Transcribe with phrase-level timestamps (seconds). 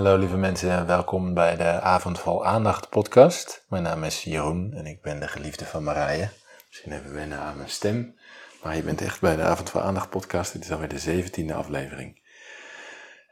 [0.00, 3.64] Hallo lieve mensen, welkom bij de Avond vol Aandacht podcast.
[3.68, 6.28] Mijn naam is Jeroen en ik ben de geliefde van Marije.
[6.68, 8.14] Misschien even wennen aan mijn stem,
[8.62, 10.52] maar je bent echt bij de Avond vol Aandacht podcast.
[10.52, 12.20] Dit is alweer de zeventiende aflevering.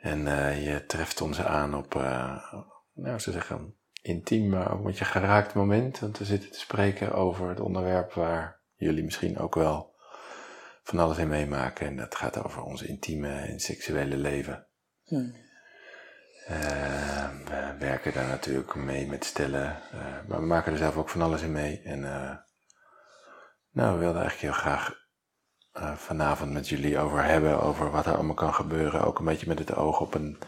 [0.01, 2.45] En uh, je treft ons aan op, uh,
[2.95, 5.99] nou ze zeggen, intiem, maar ook met je geraakt moment.
[5.99, 9.95] Want we zitten te spreken over het onderwerp waar jullie misschien ook wel
[10.83, 11.87] van alles in meemaken.
[11.87, 14.67] En dat gaat over ons intieme en seksuele leven.
[15.05, 15.47] Hmm.
[16.51, 21.09] Uh, we werken daar natuurlijk mee met stellen, uh, maar we maken er zelf ook
[21.09, 21.81] van alles in mee.
[21.85, 22.31] En uh,
[23.73, 25.07] nou, we wilden eigenlijk heel graag
[25.97, 29.05] vanavond met jullie over hebben, over wat er allemaal kan gebeuren.
[29.05, 30.39] Ook een beetje met het oog op een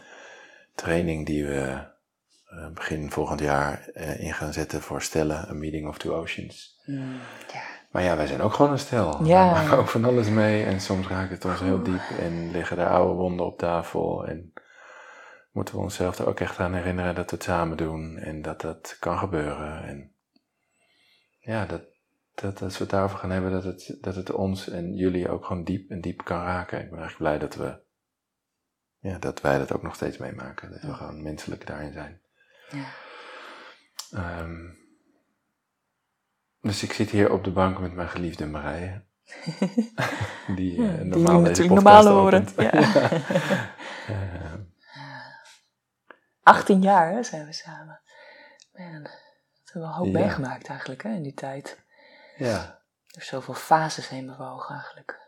[0.75, 1.89] training die we
[2.73, 6.81] begin volgend jaar in gaan zetten voor stellen, een meeting of two oceans.
[6.85, 7.19] Mm,
[7.91, 9.25] Maar ja, wij zijn ook gewoon een stel.
[9.25, 9.47] Ja.
[9.47, 12.77] We maken ook van alles mee en soms raakt het ons heel diep en liggen
[12.77, 14.50] er oude wonden op tafel en
[15.51, 18.61] moeten we onszelf er ook echt aan herinneren dat we het samen doen en dat
[18.61, 19.83] dat kan gebeuren.
[19.83, 20.11] En
[21.39, 21.81] ja, dat,
[22.35, 25.45] dat als we het daarover gaan hebben, dat het, dat het ons en jullie ook
[25.45, 26.81] gewoon diep en diep kan raken.
[26.81, 27.79] Ik ben eigenlijk blij dat we,
[29.09, 30.71] ja, dat wij dat ook nog steeds meemaken.
[30.71, 32.21] Dat we gewoon menselijk daarin zijn.
[32.69, 34.39] Ja.
[34.41, 34.79] Um,
[36.61, 39.01] dus ik zit hier op de bank met mijn geliefde Marije.
[40.55, 42.47] die, uh, normaal die natuurlijk normaal horen.
[42.57, 42.73] Ja.
[44.09, 44.53] uh,
[46.43, 48.01] 18 jaar hè, zijn we samen.
[48.73, 49.11] Man, dat
[49.63, 51.79] hebben we een hoop meegemaakt eigenlijk hè, in die tijd.
[52.37, 52.79] Ja.
[53.07, 55.19] Er zoveel fases heen bewogen eigenlijk.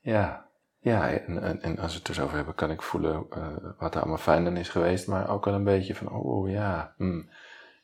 [0.00, 0.46] Ja,
[0.78, 3.56] ja en, en, en, als we het er zo over hebben, kan ik voelen uh,
[3.78, 5.06] wat er allemaal fijn dan is geweest.
[5.06, 7.30] Maar ook wel een beetje van, oh ja, hmm,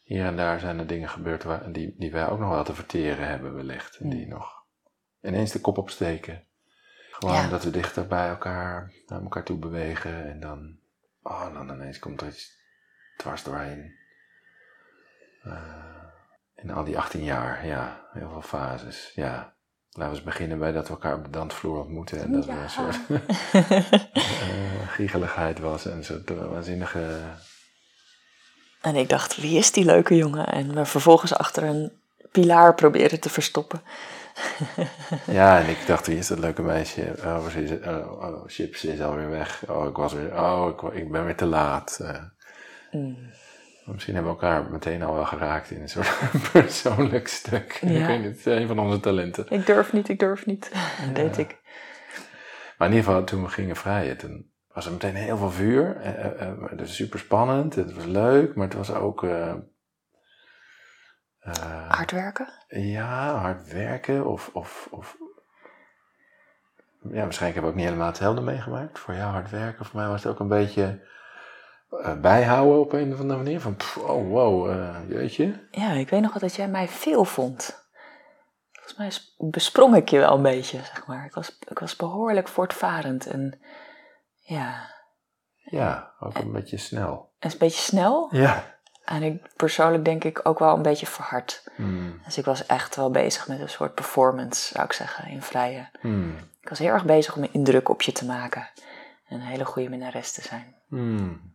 [0.03, 2.75] hier en daar zijn er dingen gebeurd waar, die, die wij ook nog wel te
[2.75, 3.97] verteren hebben wellicht.
[3.97, 4.33] En die hmm.
[4.33, 4.65] nog
[5.21, 6.45] ineens de kop opsteken.
[7.11, 10.80] Gewoon dat we dichter bij elkaar, naar elkaar toe bewegen en dan
[11.31, 12.53] Oh, dan ineens komt er iets
[13.17, 13.95] dwars doorheen.
[15.47, 15.55] Uh,
[16.55, 19.55] in al die 18 jaar, ja, heel veel fases, ja.
[19.91, 22.57] Laten we eens beginnen bij dat we elkaar op de dansvloer ontmoeten en dat er
[22.57, 27.21] een soort uh, giegeligheid was en een soort waanzinnige...
[28.81, 30.47] En ik dacht, wie is die leuke jongen?
[30.47, 31.93] En we vervolgens achter een
[32.31, 33.83] pilaar proberen te verstoppen.
[35.27, 37.15] Ja, en ik dacht, wie is dat leuke meisje?
[37.25, 39.63] Oh, ze is, oh, oh, chips is alweer weg.
[39.69, 41.99] Oh, ik was weer, oh, ik, ik ben weer te laat.
[42.03, 42.17] Uh,
[42.91, 43.17] mm.
[43.85, 46.21] Misschien hebben we elkaar meteen al wel geraakt in een soort
[46.53, 47.79] persoonlijk stuk.
[47.81, 47.89] Ja.
[47.89, 49.47] Ik weet niet, een van onze talenten.
[49.49, 50.71] Ik durf niet, ik durf niet.
[51.05, 51.59] Dat deed ik.
[52.79, 55.97] Maar in ieder geval, toen we gingen vrijen, toen was er meteen heel veel vuur.
[55.97, 59.27] Uh, uh, het was super spannend, het was leuk, maar het was ook
[61.47, 62.49] uh, hard werken?
[62.69, 64.27] Ja, hard werken.
[64.27, 65.17] Of, of, of
[67.03, 68.99] ja, waarschijnlijk hebben we ook niet helemaal hetzelfde meegemaakt.
[68.99, 69.85] Voor jou hard werken.
[69.85, 71.09] Voor mij was het ook een beetje
[71.91, 73.61] uh, bijhouden op een of andere manier.
[73.61, 75.69] Van, pff, oh wow, uh, jeetje.
[75.71, 77.89] Ja, ik weet nog wel dat jij mij veel vond.
[78.73, 81.25] Volgens mij besprong ik je wel een beetje, zeg maar.
[81.25, 83.61] Ik was, ik was behoorlijk voortvarend en
[84.39, 84.99] ja.
[85.57, 87.33] Ja, ook een beetje snel.
[87.39, 88.29] Een beetje snel?
[88.31, 88.79] Ja.
[89.05, 91.65] En ik persoonlijk denk ik ook wel een beetje verhard.
[91.77, 92.21] Hmm.
[92.25, 95.89] Dus ik was echt wel bezig met een soort performance, zou ik zeggen, in vrije.
[96.01, 96.37] Hmm.
[96.61, 98.71] Ik was heel erg bezig om een indruk op je te maken.
[99.29, 100.75] En een hele goede minnares te zijn.
[100.89, 101.55] Hmm.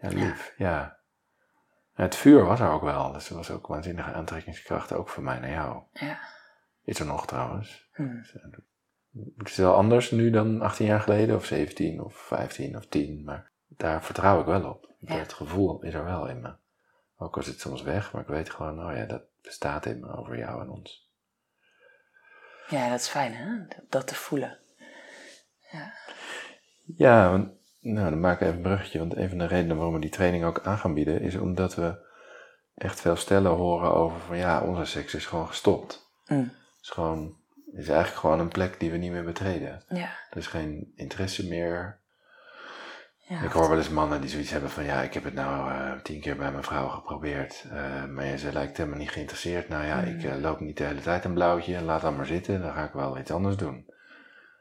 [0.00, 0.96] Ja, lief, ja.
[1.92, 5.38] Het vuur was er ook wel, dus er was ook waanzinnige aantrekkingskracht, ook voor mij
[5.38, 5.82] naar jou.
[5.92, 6.18] Ja.
[6.84, 7.88] Is er nog trouwens.
[7.96, 8.42] Dus, eh,
[9.36, 13.24] het is wel anders nu dan 18 jaar geleden, of 17, of 15, of 10,
[13.24, 14.94] maar daar vertrouw ik wel op.
[15.04, 16.54] Het gevoel is er wel in me.
[17.18, 20.16] Ook al zit soms weg, maar ik weet gewoon, oh ja, dat bestaat in me
[20.16, 21.08] over jou en ons.
[22.68, 24.58] Ja, dat is fijn hè, dat te voelen.
[25.72, 25.92] Ja,
[26.96, 29.94] ja want, nou dan maak ik even een bruggetje, want een van de redenen waarom
[29.94, 32.06] we die training ook aan gaan bieden, is omdat we
[32.74, 36.06] echt veel stellen horen over van ja, onze seks is gewoon gestopt.
[36.26, 36.50] Mm.
[36.80, 37.36] is gewoon,
[37.72, 39.82] is eigenlijk gewoon een plek die we niet meer betreden.
[39.88, 40.10] Ja.
[40.30, 41.97] Er is geen interesse meer,
[43.28, 45.72] ja, ik hoor wel eens mannen die zoiets hebben van ja, ik heb het nou
[45.72, 49.68] uh, tien keer bij mijn vrouw geprobeerd, uh, maar ze lijkt helemaal niet geïnteresseerd.
[49.68, 52.60] Nou ja, ik uh, loop niet de hele tijd een blauwtje, laat dan maar zitten,
[52.60, 53.86] dan ga ik wel iets anders doen.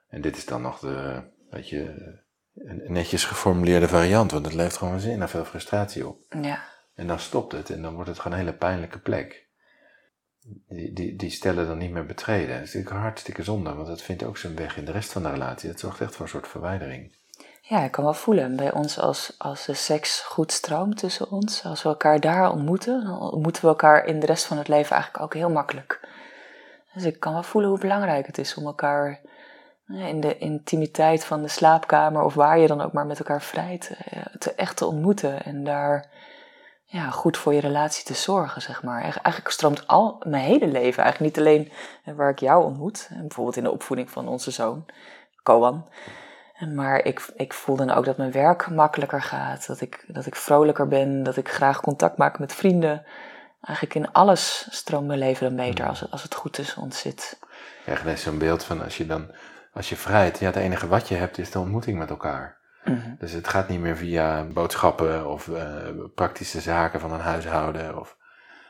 [0.10, 2.16] En dit is dan nog de, weet je,
[2.54, 6.20] een netjes geformuleerde variant, want het levert gewoon zin en veel frustratie op.
[6.42, 6.64] Ja.
[6.94, 9.46] En dan stopt het en dan wordt het gewoon een hele pijnlijke plek.
[10.68, 12.56] Die, die, die stellen dan niet meer betreden.
[12.56, 15.24] Dat is natuurlijk hartstikke zonde, want dat vindt ook zijn weg in de rest van
[15.24, 15.70] de relatie.
[15.70, 17.17] Dat zorgt echt voor een soort verwijdering.
[17.70, 21.64] Ja, ik kan wel voelen bij ons als, als de seks goed stroomt tussen ons.
[21.66, 24.96] Als we elkaar daar ontmoeten, dan ontmoeten we elkaar in de rest van het leven
[24.96, 26.00] eigenlijk ook heel makkelijk.
[26.94, 29.20] Dus ik kan wel voelen hoe belangrijk het is om elkaar
[29.88, 33.98] in de intimiteit van de slaapkamer of waar je dan ook maar met elkaar vrijt,
[34.10, 36.10] eh, te echt te ontmoeten en daar
[36.86, 39.02] ja, goed voor je relatie te zorgen, zeg maar.
[39.02, 41.72] Eigenlijk stroomt al mijn hele leven, eigenlijk niet alleen
[42.16, 44.86] waar ik jou ontmoet, bijvoorbeeld in de opvoeding van onze zoon,
[45.44, 45.86] Koan.
[46.76, 50.36] Maar ik, ik voel dan ook dat mijn werk makkelijker gaat, dat ik, dat ik
[50.36, 53.06] vrolijker ben, dat ik graag contact maak met vrienden.
[53.62, 57.00] Eigenlijk in alles stroomt mijn leven dan beter als het, als het goed tussen ons
[57.00, 57.40] zit.
[57.86, 59.32] Ja, is zo'n beeld van als je dan,
[59.74, 62.58] als je vrijt, ja, het enige wat je hebt is de ontmoeting met elkaar.
[62.84, 63.16] Mhm.
[63.20, 65.64] Dus het gaat niet meer via boodschappen of uh,
[66.16, 68.18] praktische zaken van een huishouden of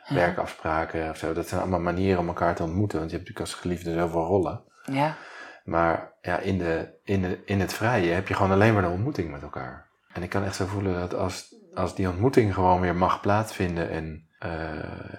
[0.07, 1.33] werkafspraken of zo.
[1.33, 4.25] Dat zijn allemaal manieren om elkaar te ontmoeten, want je hebt natuurlijk als geliefde zoveel
[4.25, 4.61] rollen.
[4.83, 5.15] Ja.
[5.63, 8.88] Maar ja, in, de, in, de, in het vrije heb je gewoon alleen maar de
[8.88, 9.89] ontmoeting met elkaar.
[10.13, 13.89] En ik kan echt zo voelen dat als, als die ontmoeting gewoon weer mag plaatsvinden
[13.89, 14.51] en uh,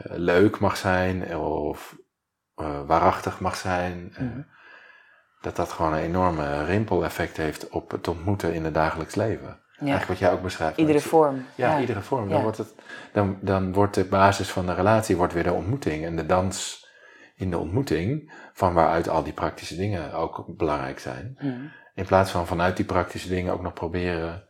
[0.05, 1.97] leuk mag zijn of
[2.57, 4.47] uh, waarachtig mag zijn, mm
[5.41, 9.47] dat dat gewoon een enorme rimpeleffect heeft op het ontmoeten in het dagelijks leven.
[9.47, 9.87] Ja.
[9.87, 10.77] Eigenlijk wat jij ook beschrijft.
[10.77, 11.45] Iedere vorm.
[11.55, 12.29] Ja, iedere vorm.
[12.29, 12.75] Dan, wordt het,
[13.13, 16.05] dan, dan wordt de basis van de relatie wordt weer de ontmoeting.
[16.05, 16.87] En de dans
[17.39, 21.37] in de ontmoeting, van waaruit al die praktische dingen ook belangrijk zijn.
[21.39, 21.67] Mhm.
[21.95, 24.45] In plaats van vanuit die praktische dingen ook nog proberen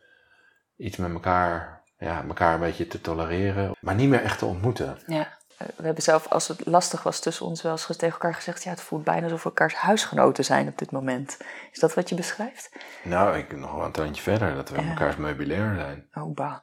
[0.77, 3.77] iets met elkaar, ja, elkaar een beetje te tolereren.
[3.81, 4.99] Maar niet meer echt te ontmoeten.
[5.07, 8.65] Ja we hebben zelf, als het lastig was tussen ons, wel eens tegen elkaar gezegd:
[8.65, 11.39] ja, het voelt bijna alsof we elkaars huisgenoten zijn op dit moment.
[11.73, 12.73] Is dat wat je beschrijft?
[13.05, 14.89] Nou, ik nog wel een tandje verder, dat we ja.
[14.89, 16.09] elkaars meubilair zijn.
[16.13, 16.63] Oh, ba.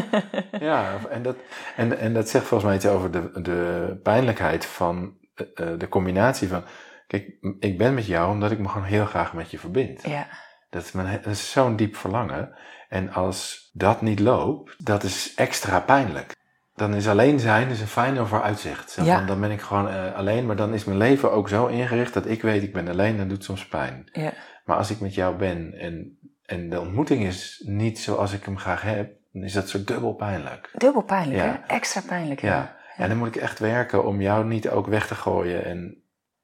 [0.68, 1.36] ja, en dat,
[1.76, 5.18] en, en dat zegt volgens mij iets over de, de pijnlijkheid van
[5.54, 6.64] de combinatie van.
[7.06, 10.02] Kijk, ik ben met jou omdat ik me gewoon heel graag met je verbind.
[10.02, 10.26] Ja.
[10.70, 12.54] Dat is, mijn, dat is zo'n diep verlangen.
[12.88, 16.38] En als dat niet loopt, dat is extra pijnlijk
[16.80, 18.90] dan is alleen zijn dus een fijne vooruitzicht.
[18.90, 19.24] Zo, ja.
[19.24, 22.26] dan ben ik gewoon uh, alleen, maar dan is mijn leven ook zo ingericht dat
[22.26, 24.08] ik weet ik ben alleen, dan doet soms pijn.
[24.12, 24.32] Ja.
[24.64, 28.58] Maar als ik met jou ben en, en de ontmoeting is niet zoals ik hem
[28.58, 30.70] graag heb, dan is dat zo dubbel pijnlijk.
[30.72, 31.46] Dubbel pijnlijk, ja.
[31.46, 31.74] hè?
[31.74, 32.76] Extra pijnlijk, ja.
[33.00, 33.06] Ja.
[33.06, 36.02] En dan moet ik echt werken om jou niet ook weg te gooien en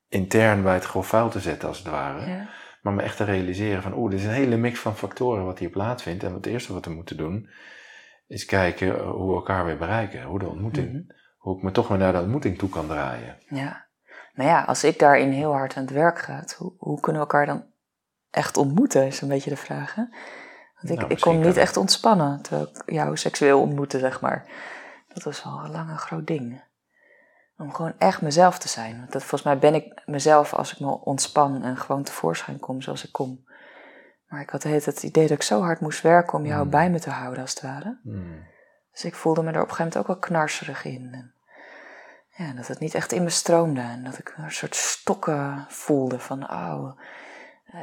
[0.09, 2.31] intern bij het grof vuil te zetten, als het ware.
[2.31, 2.49] Ja.
[2.83, 5.59] Maar me echt te realiseren van, oeh, dit is een hele mix van factoren wat
[5.59, 6.23] hier plaatsvindt.
[6.23, 7.49] En het eerste wat we moeten doen,
[8.27, 10.23] is kijken hoe we elkaar weer bereiken.
[10.23, 11.03] Hoe de ontmoeting, mhm.
[11.39, 13.39] hoe ik me toch weer naar de ontmoeting toe kan draaien.
[13.49, 13.87] Ja.
[14.35, 17.29] Nou ja, als ik daarin heel hard aan het werk ga, hoe, hoe kunnen we
[17.29, 17.65] elkaar dan
[18.31, 19.95] echt ontmoeten, is een beetje de vraag.
[19.95, 20.03] Hè?
[20.81, 24.49] Want ik, nou, ik kon niet echt ontspannen terwijl ik jou seksueel ontmoette, zeg maar.
[25.17, 26.63] Dat was wel een lange groot ding.
[27.59, 28.99] Om gewoon echt mezelf te zijn.
[28.99, 32.83] Want dat, volgens mij ben ik mezelf als ik me ontspan en gewoon tevoorschijn kom
[32.83, 33.45] zoals ik kom.
[34.29, 36.71] Maar ik had het idee dat ik zo hard moest werken om jou hmm.
[36.71, 37.99] bij me te houden, als het ware.
[38.03, 38.45] Hmm.
[38.93, 41.09] Dus ik voelde me er op een gegeven moment ook wel knarserig in.
[41.13, 41.35] En
[42.47, 43.81] ja, dat het niet echt in me stroomde.
[43.81, 47.01] En dat ik een soort stokken voelde van, oh,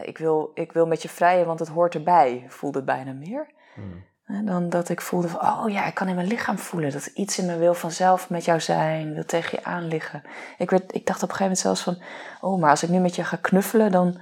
[0.02, 2.46] ik wil, ik wil met je vrijen, want het hoort erbij.
[2.48, 3.48] Voelde het bijna meer.
[3.74, 4.04] Hmm.
[4.26, 7.40] Dan dat ik voelde van, oh ja, ik kan in mijn lichaam voelen dat iets
[7.40, 10.24] in me wil vanzelf met jou zijn, wil tegen je aan liggen.
[10.58, 12.02] Ik, werd, ik dacht op een gegeven moment zelfs van,
[12.42, 14.22] oh, maar als ik nu met je ga knuffelen, dan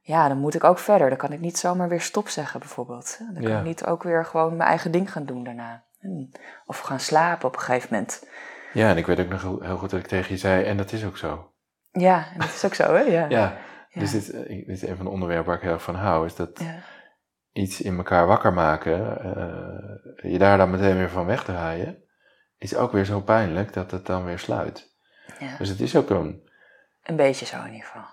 [0.00, 1.08] ja, dan moet ik ook verder.
[1.08, 3.18] Dan kan ik niet zomaar weer stop zeggen, bijvoorbeeld.
[3.32, 5.84] Dan kan ik niet ook weer gewoon mijn eigen ding gaan doen daarna.
[6.66, 8.26] Of gaan slapen op een gegeven moment.
[8.72, 10.92] Ja, en ik weet ook nog heel goed dat ik tegen je zei, en dat
[10.92, 11.50] is ook zo.
[11.90, 13.00] Ja, en dat is ook zo, hè?
[13.00, 13.28] Ja.
[13.38, 13.56] ja.
[13.94, 16.26] Dus dit, eh, dit, is een van de onderwerpen waar ik heel erg van hou,
[16.26, 16.60] is dat
[17.54, 22.02] iets in elkaar wakker maken, uh, je daar dan meteen weer van wegdraaien,
[22.58, 24.92] is ook weer zo pijnlijk dat het dan weer sluit.
[25.58, 26.48] Dus het is ook een...
[27.02, 28.06] Een beetje zo in ieder geval.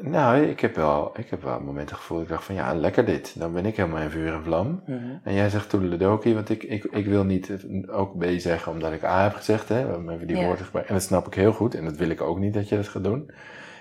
[0.00, 2.22] Nou, ik heb wel, ik heb wel momenten gevoeld.
[2.22, 3.38] Ik dacht van ja, lekker dit.
[3.38, 4.82] Dan ben ik helemaal in vuur en vlam.
[4.86, 5.16] Mhm.
[5.22, 9.04] En jij zegt toedeledokie, want ik, ik, ik wil niet ook B zeggen omdat ik
[9.04, 9.68] A heb gezegd.
[9.68, 10.88] Hè, we hebben die woorden gebruikt.
[10.88, 11.74] En dat snap ik heel goed.
[11.74, 13.30] En dat wil ik ook niet dat je dat gaat doen.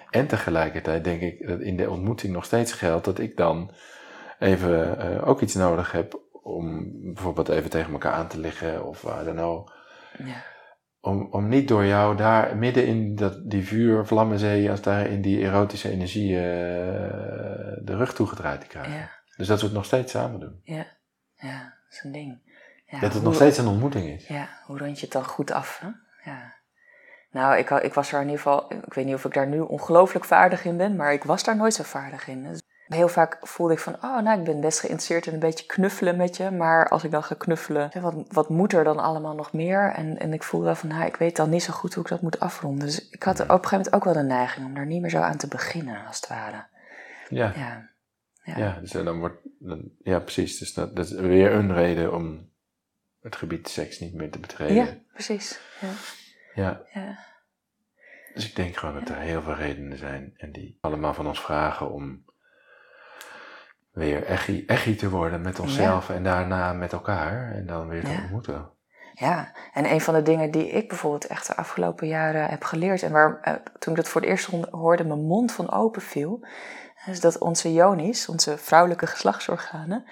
[0.09, 3.71] En tegelijkertijd denk ik dat in de ontmoeting nog steeds geldt dat ik dan
[4.39, 9.01] even uh, ook iets nodig heb om bijvoorbeeld even tegen elkaar aan te liggen of
[9.01, 9.73] waar dan ook.
[10.17, 10.43] Ja
[11.07, 15.21] om, om niet door jou daar midden in dat, die vuur, vlammenzee, als daar in
[15.21, 16.39] die erotische energie uh,
[17.81, 18.93] de rug toegedraaid te krijgen.
[18.93, 19.09] Ja.
[19.37, 20.59] Dus dat we het nog steeds samen doen.
[20.63, 20.85] Ja,
[21.35, 22.39] ja dat is een ding.
[22.85, 24.27] Ja, dat het nog steeds een ontmoeting is.
[24.27, 25.79] Ja, hoe rond je het dan goed af?
[25.79, 25.87] Hè?
[26.31, 26.55] Ja.
[27.31, 29.59] Nou, ik, ik was er in ieder geval, ik weet niet of ik daar nu
[29.59, 32.45] ongelooflijk vaardig in ben, maar ik was daar nooit zo vaardig in.
[32.87, 36.17] Heel vaak voelde ik van, oh, nou, ik ben best geïnteresseerd in een beetje knuffelen
[36.17, 36.51] met je.
[36.51, 39.91] Maar als ik dan ga knuffelen, wat, wat moet er dan allemaal nog meer?
[39.91, 42.09] En, en ik voelde wel van, nou, ik weet dan niet zo goed hoe ik
[42.09, 42.85] dat moet afronden.
[42.85, 45.09] Dus ik had op een gegeven moment ook wel de neiging om daar niet meer
[45.09, 46.65] zo aan te beginnen, als het ware.
[47.29, 47.53] Ja.
[47.55, 47.89] Ja,
[48.43, 48.57] ja.
[48.57, 50.57] ja dus dan wordt, dan, ja precies.
[50.57, 52.49] Dus dat, dat, is weer een reden om
[53.21, 54.75] het gebied seks niet meer te betreden.
[54.75, 55.59] Ja, precies.
[55.81, 55.89] Ja.
[56.53, 56.81] ja.
[56.93, 57.25] ja.
[58.33, 61.41] Dus ik denk gewoon dat er heel veel redenen zijn en die allemaal van ons
[61.41, 62.25] vragen om
[63.97, 68.17] weer echi, echi te worden met onszelf en daarna met elkaar en dan weer te
[68.21, 68.69] ontmoeten.
[69.13, 73.03] Ja, en een van de dingen die ik bijvoorbeeld echt de afgelopen jaren heb geleerd
[73.03, 76.45] en waar eh, toen ik dat voor het eerst hoorde mijn mond van open viel,
[77.05, 80.05] is dat onze jonis, onze vrouwelijke geslachtsorganen,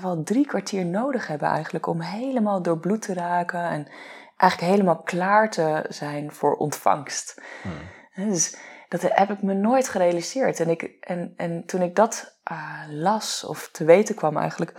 [0.00, 3.88] wel drie kwartier nodig hebben eigenlijk om helemaal doorbloed te raken en
[4.36, 7.42] eigenlijk helemaal klaar te zijn voor ontvangst.
[7.62, 8.28] Hmm.
[8.28, 8.56] Dus
[8.90, 10.60] dat heb ik me nooit gerealiseerd.
[10.60, 14.74] En, ik, en, en toen ik dat uh, las of te weten kwam eigenlijk,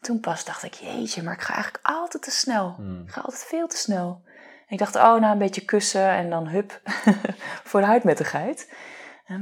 [0.00, 2.74] toen pas dacht ik, jeetje, maar ik ga eigenlijk altijd te snel.
[2.76, 3.02] Hmm.
[3.06, 4.22] Ik ga altijd veel te snel.
[4.66, 6.80] En ik dacht, oh, nou een beetje kussen en dan hup,
[7.70, 8.72] vooruit met de geit.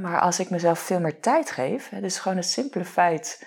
[0.01, 3.47] Maar als ik mezelf veel meer tijd geef, dus gewoon het simpele feit,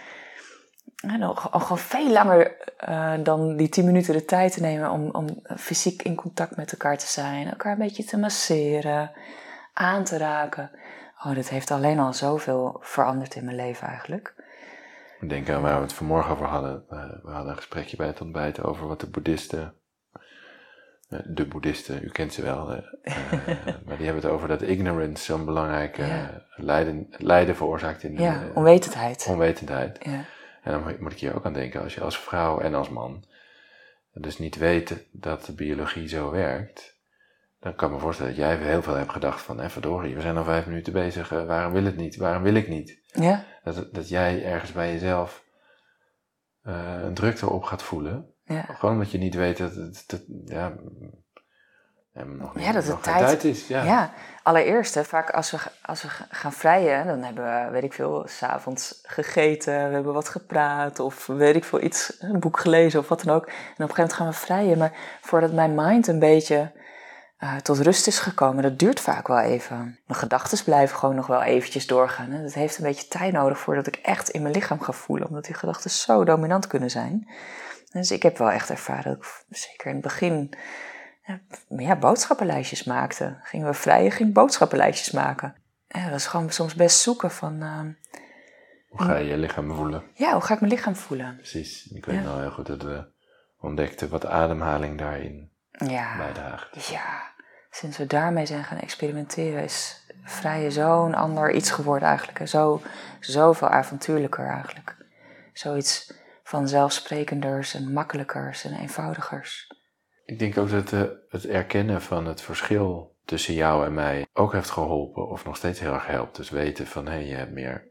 [1.52, 2.56] gewoon veel langer
[2.90, 5.28] uh, dan die tien minuten de tijd te nemen om, om
[5.58, 9.12] fysiek in contact met elkaar te zijn, elkaar een beetje te masseren,
[9.74, 10.72] aan te raken.
[11.26, 14.34] Oh, dat heeft alleen al zoveel veranderd in mijn leven eigenlijk.
[15.20, 16.86] Ik denk aan waar we het vanmorgen over hadden.
[17.24, 19.74] We hadden een gesprekje bij het ontbijt over wat de boeddhisten,
[21.10, 22.84] eh, de boeddhisten, u kent ze wel, eh,
[23.86, 26.06] maar die hebben het over dat ignorance zo'n belangrijke
[26.56, 29.26] lijden, lijden veroorzaakt in ja, onwetendheid.
[29.30, 29.98] onwetendheid.
[30.02, 30.26] Ja.
[30.64, 33.26] En dan moet ik hier ook aan denken, als je als vrouw en als man
[34.14, 36.98] dus niet weet dat de biologie zo werkt,
[37.64, 40.22] dan kan ik me voorstellen dat jij heel veel hebt gedacht van, hé verdorie, we
[40.22, 43.00] zijn al vijf minuten bezig, eh, waarom wil het niet, waarom wil ik niet?
[43.06, 43.44] Ja.
[43.64, 45.44] Dat, dat jij ergens bij jezelf
[46.64, 48.34] uh, een drukte op gaat voelen.
[48.44, 48.62] Ja.
[48.62, 50.74] Gewoon omdat je niet weet dat het, ja,
[52.14, 53.68] nog ja, dat het tijd, is.
[53.68, 53.84] Ja.
[53.84, 57.94] ja, allereerst, hè, vaak als we, als we gaan vrijen, dan hebben we, weet ik
[57.94, 63.00] veel, s'avonds gegeten, we hebben wat gepraat of weet ik veel, iets, een boek gelezen
[63.00, 63.46] of wat dan ook.
[63.46, 64.78] En op een gegeven moment gaan we vrijen.
[64.78, 64.92] Maar
[65.22, 66.72] voordat mijn mind een beetje
[67.44, 70.00] uh, tot rust is gekomen, dat duurt vaak wel even.
[70.06, 72.32] Mijn gedachten blijven gewoon nog wel eventjes doorgaan.
[72.32, 72.42] Hè.
[72.42, 75.46] Dat heeft een beetje tijd nodig voordat ik echt in mijn lichaam ga voelen, omdat
[75.46, 77.30] die gedachten zo dominant kunnen zijn.
[77.92, 80.54] Dus ik heb wel echt ervaren, dat ik, zeker in het begin
[81.68, 83.40] ja, boodschappenlijstjes maakte.
[83.44, 85.56] Gingen we vrijen, ging boodschappenlijstjes maken.
[85.88, 87.62] Dat was gewoon soms best zoeken van...
[87.62, 87.92] Ehm,
[88.88, 90.04] hoe ga je je lichaam voelen?
[90.14, 91.36] Ja, hoe ga ik mijn lichaam voelen?
[91.36, 91.86] Precies.
[91.86, 92.22] Ik weet ja.
[92.22, 93.12] nou heel goed dat we
[93.60, 96.18] ontdekten wat ademhaling daarin ja.
[96.18, 96.86] bijdraagt.
[96.86, 97.33] Ja,
[97.76, 102.48] sinds we daarmee zijn gaan experimenteren is vrije zo'n ander iets geworden eigenlijk.
[102.48, 102.82] Zo,
[103.20, 104.96] zoveel avontuurlijker eigenlijk.
[105.54, 106.14] Zoiets
[106.44, 109.68] vanzelfsprekenders en makkelijkers en eenvoudigers.
[110.26, 114.54] Ik denk ook dat uh, het erkennen van het verschil tussen jou en mij ook
[114.54, 116.36] heeft geholpen, of nog steeds heel erg helpt.
[116.36, 117.90] Dus weten van, hé, hey, je hebt meer,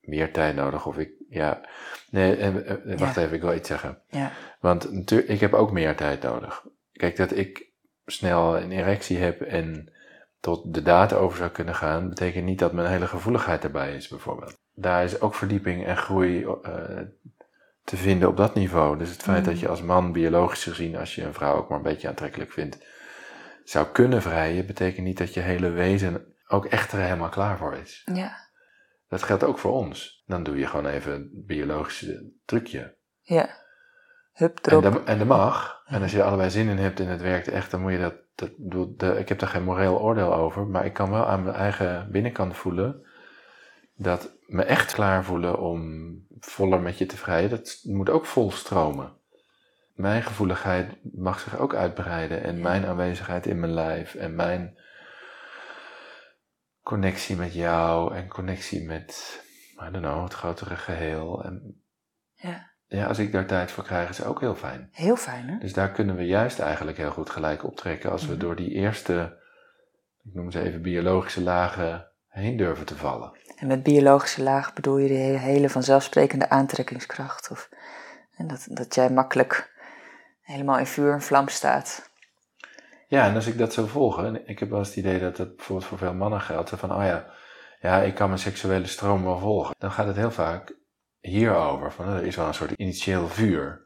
[0.00, 1.60] meer tijd nodig, of ik, ja,
[2.10, 4.02] nee, uh, wacht even, ik wil iets zeggen.
[4.08, 4.32] Ja.
[4.60, 6.66] Want ik heb ook meer tijd nodig.
[6.92, 7.71] Kijk, dat ik
[8.06, 9.92] snel een erectie heb en
[10.40, 14.08] tot de data over zou kunnen gaan, betekent niet dat mijn hele gevoeligheid erbij is,
[14.08, 14.58] bijvoorbeeld.
[14.74, 16.54] Daar is ook verdieping en groei uh,
[17.84, 18.98] te vinden op dat niveau.
[18.98, 19.60] Dus het feit dat mm.
[19.60, 22.86] je als man, biologisch gezien, als je een vrouw ook maar een beetje aantrekkelijk vindt,
[23.64, 27.76] zou kunnen vrijen, betekent niet dat je hele wezen ook echt er helemaal klaar voor
[27.76, 28.02] is.
[28.12, 28.50] Ja.
[29.08, 30.22] Dat geldt ook voor ons.
[30.26, 32.06] Dan doe je gewoon even een biologisch
[32.44, 32.96] trucje.
[33.20, 33.61] Ja.
[34.32, 34.84] Hup, erop.
[34.84, 35.82] En, en dat mag.
[35.86, 37.98] En als je er allebei zin in hebt en het werkt echt, dan moet je
[37.98, 38.14] dat.
[38.34, 38.50] dat
[38.98, 42.08] de, ik heb daar geen moreel oordeel over, maar ik kan wel aan mijn eigen
[42.10, 43.06] binnenkant voelen
[44.02, 48.50] dat me echt klaar voelen om voller met je te vrijen, dat moet ook vol
[48.50, 49.16] stromen.
[49.94, 54.78] Mijn gevoeligheid mag zich ook uitbreiden en mijn aanwezigheid in mijn lijf en mijn
[56.82, 59.40] connectie met jou en connectie met,
[59.74, 61.44] I don't know, het grotere geheel.
[61.44, 61.82] En
[62.34, 62.71] ja.
[62.96, 64.88] Ja, als ik daar tijd voor krijg, is ook heel fijn.
[64.92, 65.58] Heel fijn, hè?
[65.58, 68.40] Dus daar kunnen we juist eigenlijk heel goed gelijk optrekken als we mhm.
[68.40, 69.38] door die eerste,
[70.22, 73.32] ik noem ze even biologische lagen heen durven te vallen.
[73.56, 77.50] En met biologische laag bedoel je de hele vanzelfsprekende aantrekkingskracht.
[77.50, 77.68] Of,
[78.36, 79.72] en dat, dat jij makkelijk
[80.42, 82.10] helemaal in vuur en vlam staat.
[83.08, 85.36] Ja, en als ik dat zo volg, en ik heb wel eens het idee dat
[85.36, 87.26] dat bijvoorbeeld voor veel mannen geldt, van, oh ja,
[87.80, 89.74] ja, ik kan mijn seksuele stroom wel volgen.
[89.78, 90.80] Dan gaat het heel vaak
[91.22, 93.82] hierover, van er is wel een soort initieel vuur.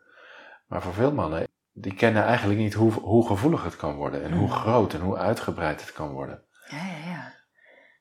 [0.66, 4.32] Maar voor veel mannen, die kennen eigenlijk niet hoe, hoe gevoelig het kan worden en
[4.32, 4.56] hoe hmm.
[4.56, 6.42] groot en hoe uitgebreid het kan worden.
[6.68, 7.34] Ja, ja, ja.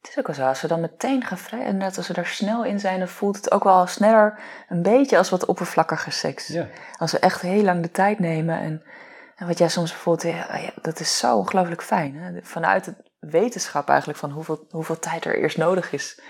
[0.01, 2.13] Het is ook wel zo, als we dan meteen gaan vrij, en net als we
[2.13, 4.39] daar snel in zijn, dan voelt het ook wel sneller
[4.69, 6.47] een beetje als wat oppervlakkige seks.
[6.47, 6.67] Ja.
[6.97, 8.83] Als we echt heel lang de tijd nemen en,
[9.35, 12.15] en wat jij soms bijvoorbeeld, ja, dat is zo ongelooflijk fijn.
[12.15, 12.39] Hè?
[12.41, 16.21] Vanuit het wetenschap eigenlijk van hoeveel, hoeveel tijd er eerst nodig is.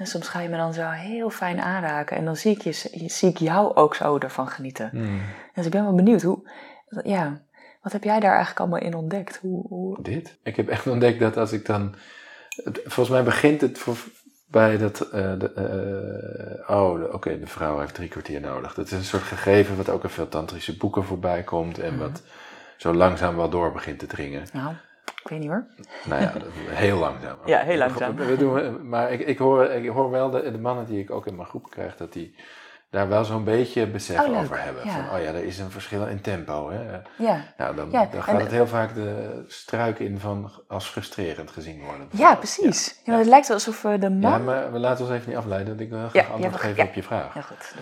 [0.00, 2.72] En soms ga je me dan zo heel fijn aanraken en dan zie ik, je,
[3.08, 4.90] zie ik jou ook zo ervan genieten.
[4.92, 5.20] Mm.
[5.54, 6.50] Dus ik ben wel benieuwd hoe,
[7.04, 7.40] ja,
[7.82, 9.36] Wat heb jij daar eigenlijk allemaal in ontdekt?
[9.36, 10.02] Hoe, hoe...
[10.02, 10.38] Dit?
[10.42, 11.94] Ik heb echt ontdekt dat als ik dan...
[12.64, 13.96] Volgens mij begint het voor,
[14.46, 15.08] bij dat...
[15.14, 15.32] Uh,
[16.66, 18.74] oh, oké, de vrouw heeft drie kwartier nodig.
[18.74, 21.78] Dat is een soort gegeven wat ook in veel tantrische boeken voorbij komt.
[21.78, 22.20] En wat mhm.
[22.76, 24.46] zo langzaam wel door begint te dringen.
[24.52, 24.74] Nou,
[25.22, 25.66] ik weet niet hoor.
[26.04, 26.32] Nou ja,
[26.68, 27.36] heel langzaam.
[27.44, 28.16] ja, heel langzaam.
[28.16, 31.26] We doen, maar ik, ik, hoor, ik hoor wel de, de mannen die ik ook
[31.26, 32.34] in mijn groep krijg, dat die
[32.90, 34.82] daar wel zo'n beetje besef oh, over hebben.
[34.82, 36.70] Van, oh ja, er is een verschil in tempo.
[36.70, 36.98] Hè?
[37.16, 37.44] Ja.
[37.56, 42.08] Nou, dan, dan gaat het heel vaak de struik in van als frustrerend gezien worden.
[42.10, 43.00] Ja, precies.
[43.04, 43.18] Ja.
[43.18, 44.30] het lijkt wel alsof we de man...
[44.30, 45.68] Ja, maar we laten ons even niet afleiden.
[45.68, 47.34] Want ik wil graag antwoord geven op je vraag.
[47.34, 47.74] Ja, goed.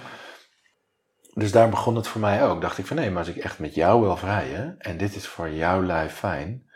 [1.35, 2.61] Dus daar begon het voor mij ook.
[2.61, 5.27] Dacht ik van nee, maar als ik echt met jou wil vrijen en dit is
[5.27, 6.68] voor jouw lijf fijn.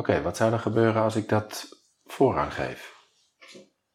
[0.00, 1.68] Oké, wat zou er gebeuren als ik dat
[2.04, 2.94] voorrang geef?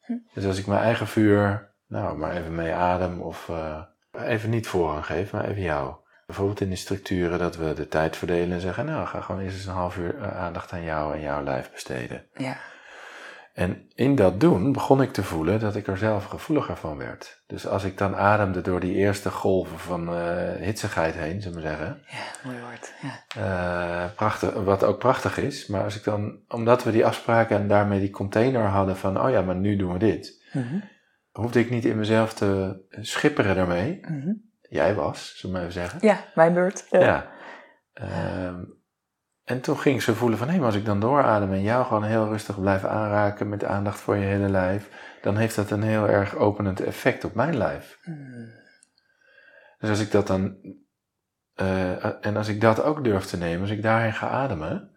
[0.01, 0.13] Hm.
[0.33, 3.81] Dus als ik mijn eigen vuur nou, maar even mee adem of uh,
[4.11, 5.95] even niet voorrang geven, maar even jou.
[6.25, 9.55] Bijvoorbeeld in de structuren dat we de tijd verdelen en zeggen, nou, ga gewoon eerst
[9.55, 12.25] eens een half uur eh, aandacht aan jou en jouw lijf besteden.
[12.33, 12.57] Ja.
[13.55, 17.43] En in dat doen begon ik te voelen dat ik er zelf gevoeliger van werd.
[17.47, 21.67] Dus als ik dan ademde door die eerste golven van uh, hitsigheid heen, zullen we
[21.67, 22.01] zeggen.
[22.07, 22.93] Ja, mooi woord.
[23.01, 24.05] Ja.
[24.05, 25.67] Uh, prachtig, wat ook prachtig is.
[25.67, 29.29] Maar als ik dan, omdat we die afspraken en daarmee die container hadden van, oh
[29.29, 30.43] ja, maar nu doen we dit.
[30.53, 30.83] Mm
[31.41, 33.99] hoefde ik niet in mezelf te schipperen daarmee.
[34.01, 34.33] Mhm.
[34.61, 35.99] Jij was, zullen we even zeggen.
[36.01, 36.85] Ja, mijn beurt.
[36.89, 37.27] Ja.
[37.93, 38.63] Ehm,
[39.45, 42.03] en toen ging ze voelen van, hé, maar als ik dan dooradem en jou gewoon
[42.03, 44.89] heel rustig blijf aanraken met aandacht voor je hele lijf,
[45.21, 47.99] dan heeft dat een heel erg openend effect op mijn lijf.
[48.03, 48.45] Mhm.
[49.77, 50.57] Dus als ik dat dan,
[51.61, 54.89] uh, en als ik dat ook durf te nemen, als ik daarheen ga ademen,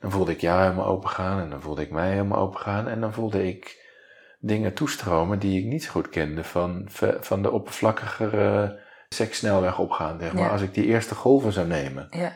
[0.00, 2.88] dan voelde ik jou helemaal open gaan en dan voelde ik mij helemaal open gaan
[2.88, 3.90] en dan voelde ik
[4.38, 6.88] dingen toestromen die ik niet zo goed kende van,
[7.20, 12.06] van de oppervlakkigere sekssnelweg opgaan, zeg maar, als ik die eerste golven zou nemen.
[12.10, 12.32] Ja.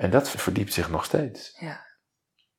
[0.00, 1.56] En dat verdiept zich nog steeds.
[1.58, 1.86] Ja,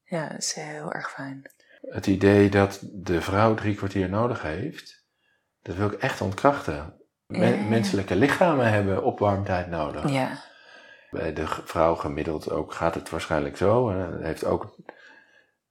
[0.04, 1.52] ja dat is heel erg fijn.
[1.82, 5.06] Het idee dat de vrouw drie kwartier nodig heeft,
[5.62, 6.94] dat wil ik echt ontkrachten.
[7.70, 10.10] Menselijke lichamen hebben opwarmtijd nodig.
[10.10, 10.44] Ja.
[11.10, 13.90] Bij de vrouw gemiddeld ook gaat het waarschijnlijk zo.
[13.90, 14.76] En heeft ook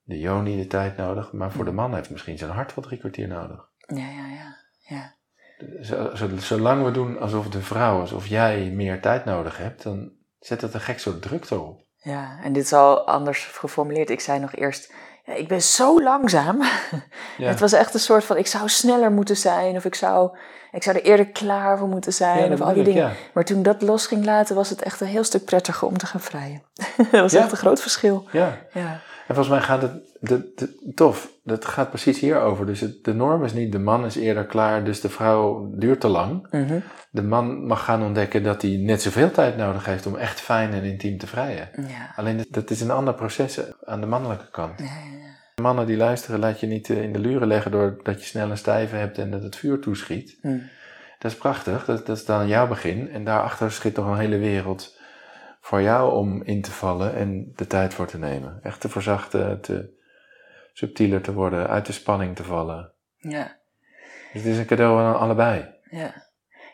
[0.03, 2.99] de Joni de tijd nodig, maar voor de man heeft misschien zijn hart wel drie
[2.99, 3.69] kwartier nodig.
[3.87, 4.57] Ja, ja, ja.
[4.79, 5.19] ja.
[6.39, 10.75] Zolang we doen alsof de vrouw, alsof jij meer tijd nodig hebt, dan zet dat
[10.75, 11.81] een gek soort druk erop.
[11.97, 14.11] Ja, en dit is al anders geformuleerd.
[14.11, 14.93] Ik zei nog eerst,
[15.25, 16.63] ja, ik ben zo langzaam.
[17.37, 17.49] Ja.
[17.49, 20.39] het was echt een soort van, ik zou sneller moeten zijn, of ik zou,
[20.73, 23.13] ik zou er eerder klaar voor moeten zijn, of al die dingen.
[23.35, 26.07] Maar toen dat los ging laten, was het echt een heel stuk prettiger om te
[26.07, 26.63] gaan vrijen.
[27.11, 28.29] dat was echt een groot verschil.
[28.33, 28.59] Ja.
[29.31, 32.67] En volgens mij gaat het, de, de, tof, dat gaat precies hierover.
[32.67, 36.01] Dus het, de norm is niet, de man is eerder klaar, dus de vrouw duurt
[36.01, 36.47] te lang.
[36.51, 36.79] Mhm.
[37.11, 40.73] De man mag gaan ontdekken dat hij net zoveel tijd nodig heeft om echt fijn
[40.73, 41.69] en intiem te vrijen.
[41.77, 42.13] Ja.
[42.17, 44.79] Alleen dat is een ander proces aan de mannelijke kant.
[44.79, 48.27] Ja, ja, Mannen die luisteren, laat je niet eh, in de luren leggen doordat je
[48.27, 50.39] snel een stijve hebt en dat het vuur toeschiet.
[50.43, 50.63] Mm.
[51.19, 53.11] Dat is prachtig, dat, dat is dan jouw begin.
[53.11, 54.99] En daarachter schiet nog een hele wereld
[55.61, 58.59] voor jou om in te vallen en de tijd voor te nemen.
[58.63, 59.99] Echt te verzachten, te
[60.73, 62.93] subtieler te worden, uit de spanning te vallen.
[63.17, 63.59] Ja.
[64.33, 65.69] Dus het is een cadeau aan allebei.
[65.91, 66.29] Ja.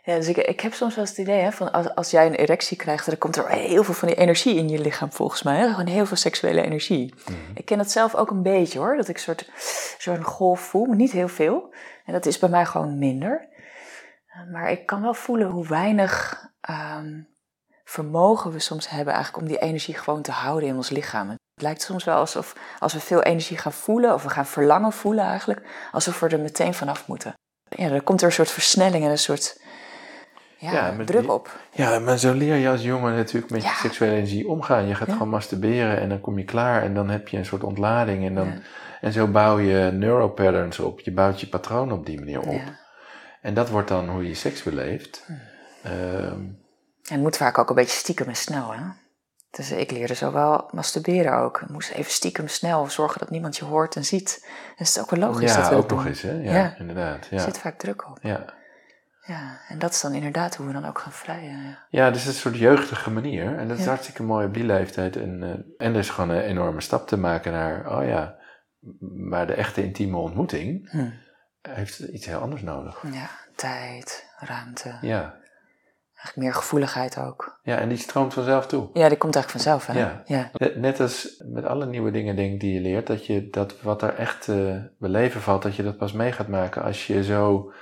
[0.06, 2.26] Ja, dus ik, ik heb soms wel eens het idee, hè, van als, als jij
[2.26, 5.42] een erectie krijgt, dan komt er heel veel van die energie in je lichaam volgens
[5.42, 5.56] mij.
[5.56, 5.68] Hè?
[5.70, 7.14] Gewoon heel veel seksuele energie.
[7.24, 7.36] Mhm.
[7.54, 9.50] Ik ken dat zelf ook een beetje hoor, dat ik soort
[9.98, 11.74] zo'n golf voel, maar niet heel veel.
[12.04, 13.48] En dat is bij mij gewoon minder.
[14.52, 17.20] Maar ik kan wel voelen hoe weinig ehm,
[17.88, 21.28] vermogen we soms hebben eigenlijk om die energie gewoon te houden in ons lichaam.
[21.28, 24.92] Het lijkt soms wel alsof als we veel energie gaan voelen, of we gaan verlangen
[24.92, 27.34] voelen eigenlijk, alsof we er meteen vanaf moeten.
[27.68, 29.60] Ja, er komt er een soort versnelling en een soort
[30.58, 31.58] ja, druk op.
[31.72, 34.86] Ja, maar zo leer je als jongen natuurlijk met je seksuele energie omgaan.
[34.86, 37.64] Je gaat gewoon masturberen en dan kom je klaar en dan heb je een soort
[37.64, 38.26] ontlading.
[38.26, 38.62] En, dan,
[39.00, 41.00] en zo bouw je neuropatterns op.
[41.00, 42.62] Je bouwt je patroon op die manier op.
[43.40, 45.24] En dat wordt dan hoe je seks beleeft.
[45.26, 45.32] Hm.
[45.82, 46.40] Ehm,
[47.08, 48.82] en het moet vaak ook een beetje stiekem en snel, hè?
[49.50, 51.60] Dus ik leerde zo wel masturberen ook.
[51.60, 54.40] Ik moest even stiekem snel zorgen dat niemand je hoort en ziet.
[54.44, 56.32] En het is ook wel logisch ja, dat we ook nog eens, hè?
[56.32, 57.26] Ja, inderdaad.
[57.30, 57.36] Ja.
[57.36, 58.18] Er zit vaak druk op.
[58.22, 58.54] Ja.
[59.26, 61.62] Ja, en dat is dan inderdaad hoe we dan ook gaan vrijen.
[61.62, 63.58] Ja, ja dus het is een soort jeugdige manier.
[63.58, 65.16] En dat is hartstikke mooi op die leeftijd.
[65.16, 68.36] En, uh, en dus gewoon een enorme stap te maken naar, oh ja,
[69.28, 71.10] maar de echte intieme ontmoeting hm.
[71.62, 73.02] heeft iets heel anders nodig.
[73.12, 74.98] Ja, tijd, ruimte.
[75.00, 75.34] Ja.
[76.26, 77.58] Eigenlijk meer gevoeligheid ook.
[77.62, 78.88] Ja, en die stroomt vanzelf toe.
[78.92, 79.98] Ja, die komt eigenlijk vanzelf, hè?
[79.98, 80.22] Ja.
[80.26, 80.50] ja.
[80.74, 84.14] Net als met alle nieuwe dingen denk die je leert, dat je dat wat er
[84.14, 87.72] echt uh, beleven valt, dat je dat pas mee gaat maken als je zo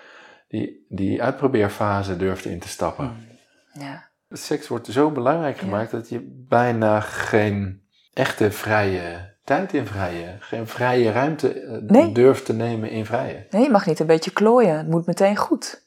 [0.49, 3.05] die, die uitprobeerfase durft in te stappen.
[3.05, 3.83] Mm.
[3.83, 4.09] Ja.
[4.29, 10.67] Seks wordt zo belangrijk gemaakt dat je bijna geen echte vrije tijd in vrije, geen
[10.67, 13.47] vrije ruimte eh, durft te nemen in vrije.
[13.51, 14.77] Nee, je mag niet een beetje klooien.
[14.77, 15.84] Het moet meteen goed.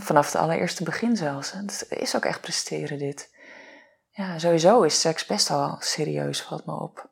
[0.00, 1.52] Vanaf het allereerste begin zelfs.
[1.52, 3.30] Het is ook echt presteren dit.
[4.10, 7.10] Ja, sowieso is seks best wel serieus, valt me op.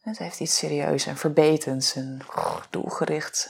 [0.00, 2.20] Het heeft iets serieus en verbetends en
[2.70, 3.48] doelgerichts.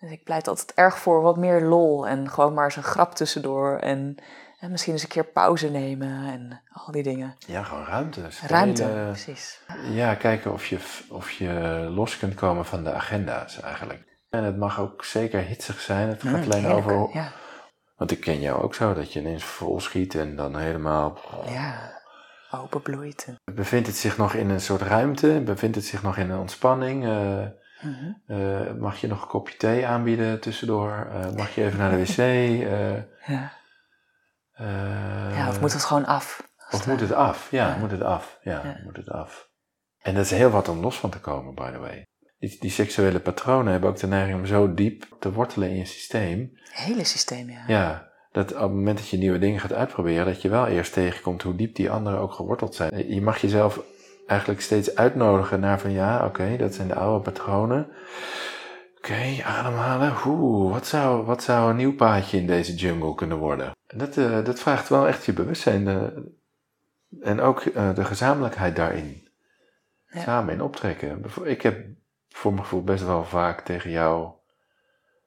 [0.00, 3.14] dus ik pleit altijd erg voor wat meer lol en gewoon maar eens een grap
[3.14, 3.78] tussendoor.
[3.78, 4.16] En,
[4.60, 7.36] en misschien eens een keer pauze nemen en al die dingen.
[7.46, 8.28] Ja, gewoon ruimte.
[8.46, 9.60] Ruimte, precies.
[9.90, 11.50] Ja, kijken of je, of je
[11.94, 14.04] los kunt komen van de agenda's eigenlijk.
[14.30, 16.08] En het mag ook zeker hitsig zijn.
[16.08, 17.08] Het gaat mm, alleen over...
[17.12, 17.32] Ja.
[18.02, 21.18] Want ik ken jou ook zo, dat je ineens vol schiet en dan helemaal...
[21.46, 22.00] Ja
[22.50, 23.34] openbloeit.
[23.44, 25.42] Bevindt het zich nog in een soort ruimte?
[25.44, 27.04] Bevindt het zich nog in een ontspanning?
[28.26, 31.08] Uh, mag je nog een kopje thee aanbieden tussendoor?
[31.12, 32.16] Uh, mag je even naar de wc?
[33.34, 33.52] ja.
[35.34, 36.48] ja, of moet het gewoon af?
[36.70, 37.50] Of moet het af?
[37.50, 38.38] Ja, moet het af.
[38.42, 39.48] Ja, moet het af.
[39.98, 42.06] En dat is heel wat om los van te komen, by the way.
[42.42, 45.84] Die, die, seksuele patronen hebben ook de neiging om zo diep te wortelen in je
[45.84, 46.58] systeem.
[46.70, 47.64] Hele systeem, ja.
[47.66, 50.92] Ja, dat op het moment dat je nieuwe dingen gaat uitproberen, dat je wel eerst
[50.92, 53.14] tegenkomt hoe diep die anderen ook geworteld zijn.
[53.14, 53.82] Je mag jezelf
[54.26, 57.88] eigenlijk steeds uitnodigen naar van ja, oké, dat zijn de oude patronen.
[58.96, 60.12] Oké, ademhalen.
[60.26, 63.76] Oeh, wat zou, wat zou een nieuw paadje in deze jungle kunnen worden?
[63.86, 66.02] Dat, uh, dat vraagt wel echt je bewustzijn uh,
[67.20, 69.28] en ook uh, de gezamenlijkheid daarin.
[70.06, 70.20] Ja.
[70.20, 71.24] Samen in optrekken.
[71.44, 71.84] Ik heb
[72.36, 74.32] voor mijn gevoel best wel vaak tegen jou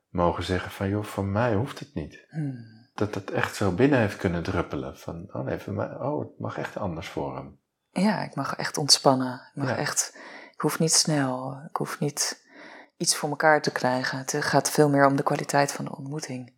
[0.10, 2.26] mogen zeggen van joh, voor mij hoeft het niet.
[2.30, 4.98] Hmm dat het echt zo binnen heeft kunnen druppelen.
[4.98, 7.60] Van, oh nee, mij, oh, het mag echt anders voor hem.
[7.90, 9.34] Ja, ik mag echt ontspannen.
[9.34, 10.18] Ik mag echt,
[10.54, 11.62] ik hoef niet snel.
[11.70, 12.46] Ik hoef niet
[12.98, 14.18] iets voor elkaar te krijgen.
[14.18, 16.54] Het gaat veel meer om de kwaliteit van de ontmoeting.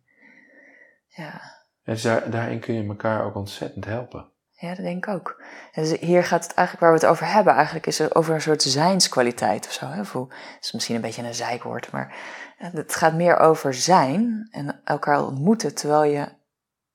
[1.06, 1.40] Ja.
[1.84, 4.32] dus daar, daarin kun je elkaar ook ontzettend helpen.
[4.60, 5.42] Ja, dat denk ik ook.
[5.72, 8.40] dus hier gaat het eigenlijk, waar we het over hebben, eigenlijk is het over een
[8.40, 9.86] soort zijnskwaliteit of zo.
[9.86, 9.98] Hè?
[9.98, 10.26] Het
[10.60, 12.14] is misschien een beetje een zijkwoord, maar
[12.56, 16.28] het gaat meer over zijn en elkaar ontmoeten terwijl je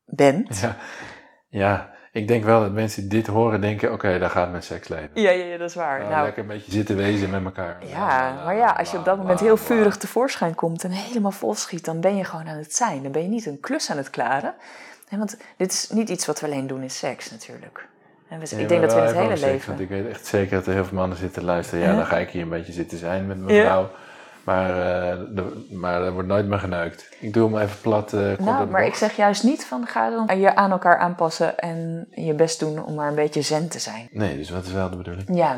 [0.06, 0.60] bent.
[0.60, 0.76] Ja,
[1.50, 5.10] ja ik denk wel dat mensen die dit horen denken, oké, daar gaat mijn seksleven.
[5.14, 6.00] Ja, ja, ja, dat is waar.
[6.00, 7.88] Nou, nou, lekker een beetje zitten wezen met elkaar.
[7.88, 11.54] Ja, maar ja, als je op dat moment heel vurig tevoorschijn komt en helemaal vol
[11.54, 13.04] schiet, dan ben je gewoon aan het zijn.
[13.04, 14.56] Dan ben je niet een klus aan het klaren.
[15.18, 17.88] Want dit is niet iets wat we alleen doen in seks natuurlijk.
[18.30, 19.68] En we, ik denk dat we in het hele leven...
[19.68, 21.86] want ik weet echt zeker dat er heel veel mannen zitten luisteren.
[21.86, 23.90] Ja, dan ga ik hier een beetje zitten zijn met mijn vrouw.
[24.44, 27.10] Maar, uh, maar er wordt nooit meer geneukt.
[27.20, 28.14] Ik doe hem even plat.
[28.14, 32.08] Uh, nou, maar ik zeg juist niet van ga dan je aan elkaar aanpassen en
[32.12, 34.08] je best doen om maar een beetje zen te zijn.
[34.12, 35.28] Nee, dus wat is wel de bedoeling?
[35.34, 35.58] Ja,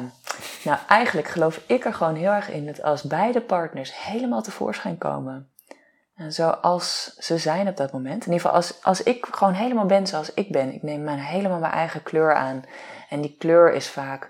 [0.64, 4.98] nou eigenlijk geloof ik er gewoon heel erg in dat als beide partners helemaal tevoorschijn
[4.98, 5.50] komen.
[6.16, 8.26] En zoals ze zijn op dat moment.
[8.26, 10.74] In ieder geval als, als ik gewoon helemaal ben zoals ik ben.
[10.74, 12.64] Ik neem mijn, helemaal mijn eigen kleur aan.
[13.10, 14.30] En die kleur is vaak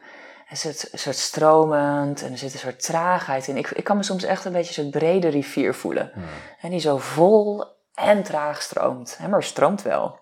[0.50, 3.58] er zit een soort stromend en er zit een soort traagheid in.
[3.58, 6.12] Ik, ik kan me soms echt een beetje een soort brede rivier voelen.
[6.14, 6.24] Hmm.
[6.62, 9.18] En die zo vol en traag stroomt.
[9.18, 10.20] Hè, maar stroomt wel.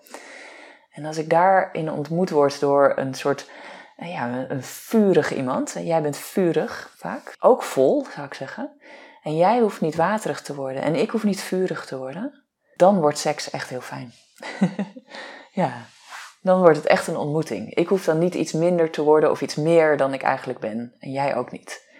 [0.92, 3.50] En als ik daarin ontmoet word door een soort
[3.98, 5.76] eh, ja, een vurig iemand.
[5.80, 7.36] Jij bent vurig vaak.
[7.40, 8.72] Ook vol, zou ik zeggen.
[9.24, 10.82] En jij hoeft niet waterig te worden.
[10.82, 12.44] En ik hoef niet vurig te worden.
[12.76, 14.14] Dan wordt seks echt heel fijn.
[15.52, 15.86] ja
[16.44, 17.74] dan wordt het echt een ontmoeting.
[17.74, 20.94] Ik hoef dan niet iets minder te worden of iets meer dan ik eigenlijk ben.
[21.00, 21.92] En jij ook niet.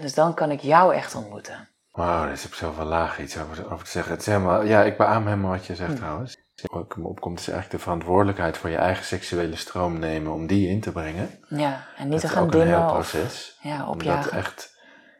[0.00, 1.68] dus dan kan ik jou echt ontmoeten.
[1.92, 4.12] Wauw, er is op zoveel lagen iets over, over, te zeggen.
[4.12, 5.96] Het is helemaal, ja, ik beaam helemaal wat je zegt hm.
[5.96, 6.36] trouwens.
[6.62, 10.68] Wat me opkomt is eigenlijk de verantwoordelijkheid voor je eigen seksuele stroom nemen om die
[10.68, 11.30] in te brengen.
[11.48, 12.70] Ja, en niet te gaan dimmen.
[12.70, 13.58] Dat is ook een heel proces.
[13.60, 14.30] ja, opjagen.
[14.30, 14.77] Omdat echt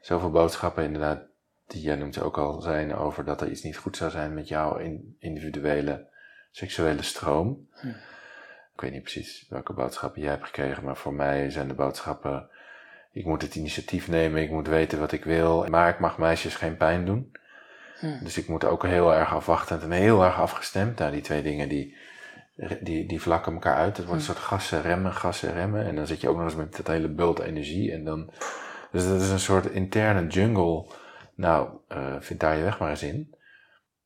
[0.08, 1.20] zoveel boodschappen inderdaad,
[1.66, 4.48] die jij noemt ook al zijn over dat er iets niet goed zou zijn met
[4.48, 4.78] jouw
[5.18, 6.08] individuele
[6.50, 7.68] seksuele stroom.
[8.74, 12.48] Ik weet niet precies welke boodschappen jij hebt gekregen, maar voor mij zijn de boodschappen:
[13.12, 16.54] ik moet het initiatief nemen, ik moet weten wat ik wil, maar ik mag meisjes
[16.54, 17.32] geen pijn doen.
[18.22, 20.98] Dus ik moet ook heel erg afwachtend en heel erg afgestemd.
[20.98, 21.96] Nou, die twee dingen die,
[22.80, 23.96] die, die vlakken elkaar uit.
[23.96, 25.84] Het wordt een soort gassen remmen, gassen remmen.
[25.84, 27.92] En dan zit je ook nog eens met dat hele bult energie.
[27.92, 28.30] En dan,
[28.92, 30.86] dus dat is een soort interne jungle.
[31.34, 33.36] Nou, uh, vind daar je weg maar eens in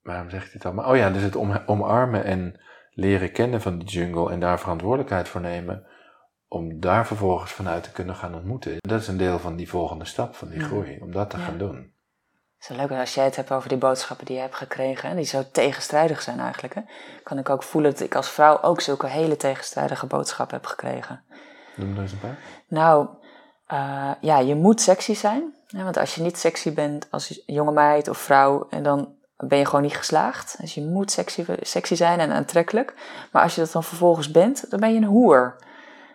[0.03, 0.90] waarom zeg ik dit allemaal?
[0.90, 5.40] Oh ja, dus het omarmen en leren kennen van die jungle en daar verantwoordelijkheid voor
[5.40, 5.87] nemen,
[6.49, 8.77] om daar vervolgens vanuit te kunnen gaan ontmoeten.
[8.79, 11.59] Dat is een deel van die volgende stap, van die groei, om dat te gaan
[11.59, 11.90] doen.
[12.59, 15.25] Het is leuk als jij het hebt over die boodschappen die je hebt gekregen, die
[15.25, 16.75] zo tegenstrijdig zijn eigenlijk.
[16.75, 16.81] Hè?
[17.23, 21.23] Kan ik ook voelen dat ik als vrouw ook zulke hele tegenstrijdige boodschappen heb gekregen.
[21.77, 22.38] Noem er eens een paar.
[22.68, 23.09] Nou,
[23.72, 25.54] uh, ja, je moet sexy zijn.
[25.66, 25.82] Hè?
[25.82, 29.66] Want als je niet sexy bent als jonge meid of vrouw, en dan ben je
[29.66, 30.56] gewoon niet geslaagd.
[30.61, 32.94] Dus je moet sexy, sexy zijn en aantrekkelijk.
[33.32, 35.56] Maar als je dat dan vervolgens bent, dan ben je een hoer.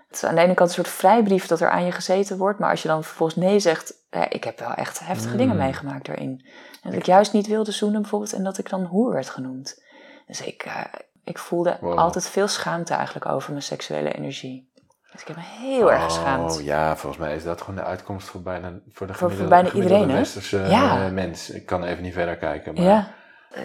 [0.08, 2.60] Het is aan de ene kant een soort vrijbrief dat er aan je gezeten wordt.
[2.60, 6.06] Maar als je dan vervolgens nee zegt, ja, ik heb wel echt heftige dingen meegemaakt
[6.06, 6.46] daarin.
[6.84, 9.84] En dat ik juist niet wilde zoenen bijvoorbeeld en dat ik dan hoer werd genoemd.
[10.28, 10.84] Dus ik, uh,
[11.24, 14.72] ik voelde altijd veel schaamte eigenlijk over mijn seksuele energie.
[15.12, 16.58] Dus ik heb me heel erg geschaamd.
[16.58, 19.48] Oh ja, volgens mij is dat gewoon de uitkomst voor bijna, voor de voor, voor
[19.48, 21.06] bijna iedereen, westerse ja.
[21.06, 21.50] Eh, mens.
[21.50, 22.74] Ik kan even niet verder kijken.
[22.74, 22.84] Maar...
[22.84, 23.16] Ja.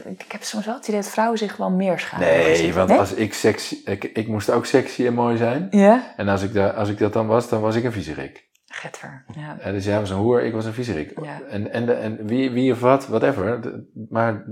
[0.05, 2.27] Ik heb soms wel het idee dat vrouwen zich wel meer schamen.
[2.27, 3.81] Nee, want als ik sexy...
[3.85, 5.67] Ik, ik moest ook sexy en mooi zijn.
[5.71, 6.13] Ja.
[6.17, 8.51] En als ik, da, als ik dat dan was, dan was ik een viezerik.
[8.67, 9.57] Getver, ja.
[9.61, 11.13] En dus jij was een hoer, ik was een viezerik.
[11.23, 11.41] Ja.
[11.49, 13.61] En, en, en wie, wie of wat, whatever.
[14.09, 14.45] Maar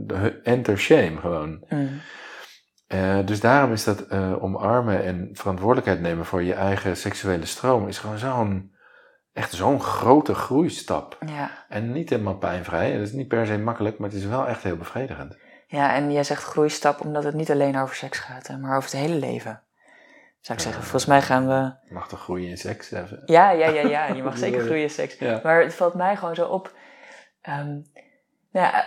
[0.42, 1.64] enter shame gewoon.
[1.68, 2.00] Mm.
[2.94, 7.88] Uh, dus daarom is dat uh, omarmen en verantwoordelijkheid nemen voor je eigen seksuele stroom
[7.88, 8.74] is gewoon zo'n
[9.33, 11.18] echt zo'n grote groeistap.
[11.26, 11.50] Ja.
[11.68, 12.90] En niet helemaal pijnvrij.
[12.90, 15.37] Het is niet per se makkelijk, maar het is wel echt heel bevredigend.
[15.66, 19.00] Ja, en jij zegt groeistap omdat het niet alleen over seks gaat, maar over het
[19.00, 19.62] hele leven.
[20.40, 21.74] Zou ik zeggen, volgens mij gaan we.
[21.88, 22.90] Je mag toch groeien in seks?
[22.90, 23.22] Even.
[23.24, 24.07] Ja, ja, ja, ja.
[24.07, 25.18] Je mag zeker groeien in seks.
[25.18, 25.40] Ja.
[25.42, 26.74] Maar het valt mij gewoon zo op.
[27.48, 27.85] Um, nou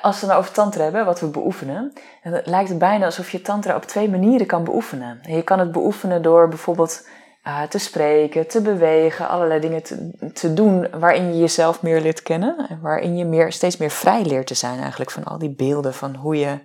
[0.01, 3.41] als we nou over tantra hebben, wat we beoefenen, dan lijkt het bijna alsof je
[3.41, 5.19] tantra op twee manieren kan beoefenen.
[5.21, 7.07] Je kan het beoefenen door bijvoorbeeld
[7.47, 12.21] uh, te spreken, te bewegen, allerlei dingen te, te, doen waarin je jezelf meer leert
[12.21, 12.67] kennen.
[12.69, 15.93] En waarin je meer, steeds meer vrij leert te zijn eigenlijk van al die beelden
[15.93, 16.59] van hoe je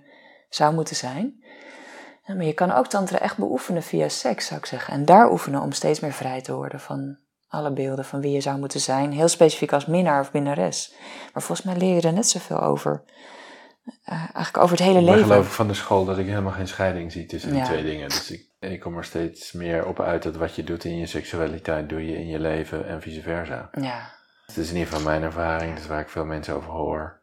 [0.49, 1.43] zou moeten zijn.
[2.25, 4.95] Ja, maar je kan ook tantra echt beoefenen via seks, zou ik zeggen.
[4.95, 8.41] En daar oefenen om steeds meer vrij te worden van alle beelden van wie je
[8.41, 9.13] zou moeten zijn.
[9.13, 10.95] Heel specifiek als minnaar of minnares.
[11.33, 13.03] Maar volgens mij leer je er net zoveel over.
[13.89, 15.21] Uh, eigenlijk over het hele leven.
[15.21, 17.83] Ik geloof ik van de school dat ik helemaal geen scheiding zie tussen die twee
[17.83, 18.09] dingen.
[18.09, 21.07] Dus ik, ik kom er steeds meer op uit dat wat je doet in je
[21.07, 23.71] seksualiteit, doe je in je leven en vice versa.
[23.81, 24.11] Ja.
[24.47, 27.21] Het is in ieder geval mijn ervaring, dat is waar ik veel mensen over hoor.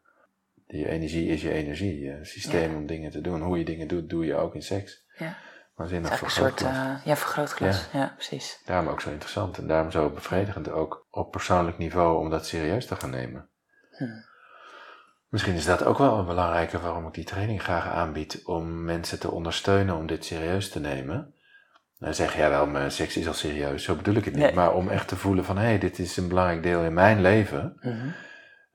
[0.66, 3.42] Je energie is je energie, je systeem om dingen te doen.
[3.42, 5.04] Hoe je dingen doet, doe je ook in seks.
[5.18, 5.36] Ja.
[5.76, 6.70] Waanzinnig vergrootglas.
[6.70, 7.88] Een soort, uh, ja, vergrootglas.
[7.92, 7.98] Ja.
[7.98, 8.60] ja, precies.
[8.64, 12.86] Daarom ook zo interessant en daarom zo bevredigend ook op persoonlijk niveau om dat serieus
[12.86, 13.48] te gaan nemen.
[13.90, 14.04] Hm.
[15.28, 19.20] Misschien is dat ook wel een belangrijke waarom ik die training graag aanbied, om mensen
[19.20, 21.34] te ondersteunen om dit serieus te nemen.
[21.98, 24.54] Dan zeg jij wel, mijn seks is al serieus, zo bedoel ik het niet.
[24.54, 27.20] Maar om echt te voelen van, hé, hey, dit is een belangrijk deel in mijn
[27.20, 27.76] leven.
[27.80, 28.14] Mm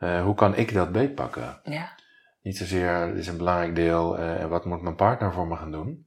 [0.02, 1.60] uh, hoe kan ik dat beetpakken?
[1.64, 1.96] Ja.
[2.42, 5.56] Niet zozeer, dit is een belangrijk deel uh, en wat moet mijn partner voor me
[5.56, 6.06] gaan doen?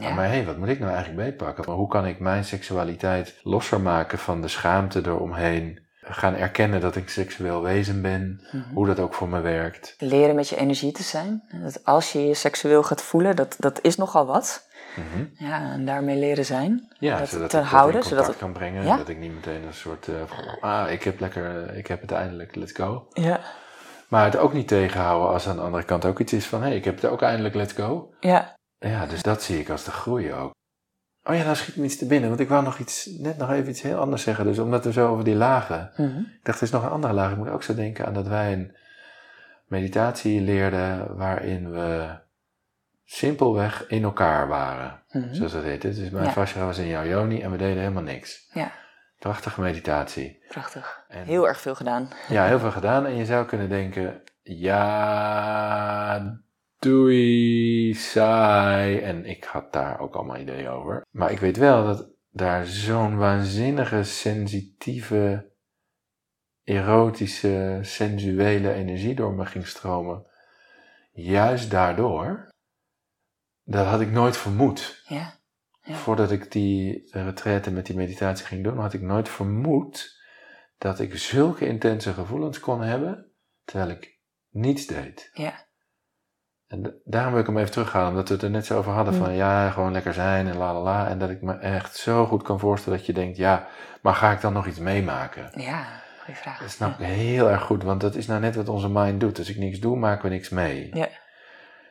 [0.00, 0.14] Ja.
[0.14, 1.64] Maar hé, hey, wat moet ik nou eigenlijk beetpakken?
[1.66, 5.84] Maar hoe kan ik mijn seksualiteit losser maken van de schaamte eromheen?
[6.00, 8.74] Gaan erkennen dat ik seksueel wezen ben, mhm.
[8.74, 9.94] hoe dat ook voor me werkt.
[9.98, 11.42] Leren met je energie te zijn.
[11.62, 14.68] Dat als je je seksueel gaat voelen, dat, dat is nogal wat.
[14.96, 16.88] Mm Ja, en daarmee leren zijn.
[16.98, 18.84] Ja, dat zodat te ik houden, zodat kan brengen.
[18.84, 18.96] Ja?
[18.96, 22.12] Dat ik niet meteen een soort, uh, van, ah, ik heb lekker, ik heb het
[22.12, 23.06] eindelijk, let's go.
[23.12, 23.40] Ja.
[24.08, 26.66] Maar het ook niet tegenhouden als aan de andere kant ook iets is van, hé,
[26.66, 28.14] hey, ik heb het ook eindelijk, let's go.
[28.20, 28.56] Ja.
[28.78, 30.54] Ja, dus dat zie ik als de groei ook.
[31.24, 33.50] Oh ja, nou schiet me iets te binnen, want ik wou nog iets, net nog
[33.50, 34.44] even iets heel anders zeggen.
[34.44, 35.90] Dus omdat we zo over die lagen.
[35.96, 36.18] Mhm.
[36.18, 37.30] Ik dacht, er is nog een andere laag.
[37.30, 38.76] Ik moet ook zo denken aan dat wij een
[39.66, 42.18] meditatie leerden waarin we
[43.04, 45.02] simpelweg in elkaar waren.
[45.10, 45.34] Mhm.
[45.34, 45.82] Zoals dat heet.
[45.82, 46.64] Dus mijn ja.
[46.64, 48.50] was in jouw joni en we deden helemaal niks.
[48.52, 48.72] Ja.
[49.18, 50.42] Prachtige meditatie.
[50.48, 51.04] Prachtig.
[51.08, 52.08] heel erg veel gedaan.
[52.28, 53.06] Ja, heel veel gedaan.
[53.06, 56.40] En je zou kunnen denken, ja,
[56.78, 58.98] doei, saai.
[58.98, 61.06] En ik had daar ook allemaal ideeën over.
[61.10, 65.50] Maar ik weet wel dat daar zo'n waanzinnige, sensitieve,
[66.62, 70.26] erotische, sensuele energie door me ging stromen.
[71.12, 72.48] Juist daardoor.
[73.62, 75.02] Dat had ik nooit vermoed.
[75.08, 75.38] Ja.
[75.82, 75.94] ja.
[75.94, 80.16] Voordat ik die retraite met die meditatie ging doen, had ik nooit vermoed
[80.78, 83.32] dat ik zulke intense gevoelens kon hebben,
[83.64, 85.30] terwijl ik niets deed.
[85.32, 85.65] Ja.
[86.68, 89.14] En daarom wil ik hem even terughalen, omdat we het er net zo over hadden
[89.14, 91.08] van ja, gewoon lekker zijn en la la la.
[91.08, 93.66] En dat ik me echt zo goed kan voorstellen dat je denkt, ja,
[94.00, 95.50] maar ga ik dan nog iets meemaken?
[95.54, 95.84] Ja,
[96.24, 96.58] goede vraag.
[96.58, 99.38] Dat snap ik heel erg goed, want dat is nou net wat onze mind doet.
[99.38, 100.90] Als ik niks doe, maken we niks mee.
[100.92, 101.08] Ja.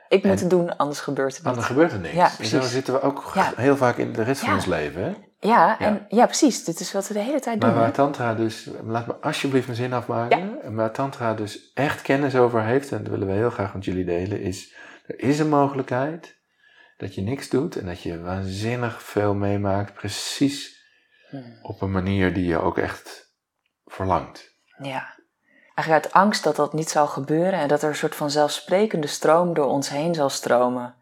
[0.10, 1.48] Ik moet het doen, anders gebeurt het niet.
[1.48, 2.14] Anders gebeurt er niks.
[2.14, 5.04] Ja, en zo zitten we ook heel vaak in de rest van ons leven.
[5.04, 5.14] Hè?
[5.39, 6.26] Ja, en, ja.
[6.26, 6.63] precies.
[6.63, 7.69] Dit is wat we de hele tijd doen.
[7.69, 10.60] Maar waar Tantra dus, laat me alsjeblieft mijn zin afmaken.
[10.63, 10.71] Ja.
[10.71, 14.06] Waar Tantra dus echt kennis over heeft, en dat willen we heel graag met jullie
[14.06, 14.74] delen, is
[15.06, 16.38] er is een mogelijkheid
[16.98, 20.86] dat je niks doet en dat je waanzinnig veel meemaakt, precies
[21.30, 21.60] hmm.
[21.62, 23.34] op een manier die je ook echt
[23.86, 24.54] verlangt.
[24.78, 25.13] Ja.
[25.74, 29.08] Eigenlijk uit angst dat dat niet zal gebeuren en dat er een soort van zelfsprekende
[29.08, 30.95] stroom door ons heen zal stromen.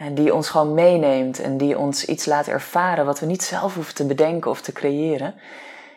[0.00, 3.74] En die ons gewoon meeneemt en die ons iets laat ervaren wat we niet zelf
[3.74, 5.34] hoeven te bedenken of te creëren.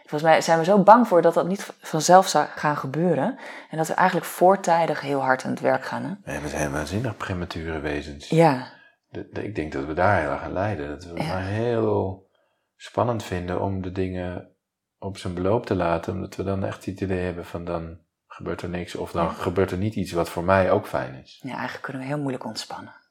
[0.02, 3.40] Volgens mij zijn we zo bang voor dat dat niet vanzelf zou gaan gebeuren.
[3.70, 6.20] En dat we eigenlijk voortijdig heel hard aan het werk gaan.
[6.24, 6.34] Hè?
[6.34, 8.30] Ja, we zijn waanzinnig premature wezens.
[8.30, 8.68] Ja.
[9.10, 10.90] De, de, ik denk dat we daar heel erg aan lijden.
[10.90, 12.28] Dat we het maar heel
[12.76, 14.56] spannend vinden om de dingen
[14.98, 16.14] op zijn beloop te laten.
[16.14, 18.96] Omdat we dan echt het idee hebben van dan gebeurt er niks.
[18.96, 21.40] Of dan gebeurt er niet iets wat voor mij ook fijn is.
[21.44, 23.02] Ja, eigenlijk kunnen we heel moeilijk ontspannen.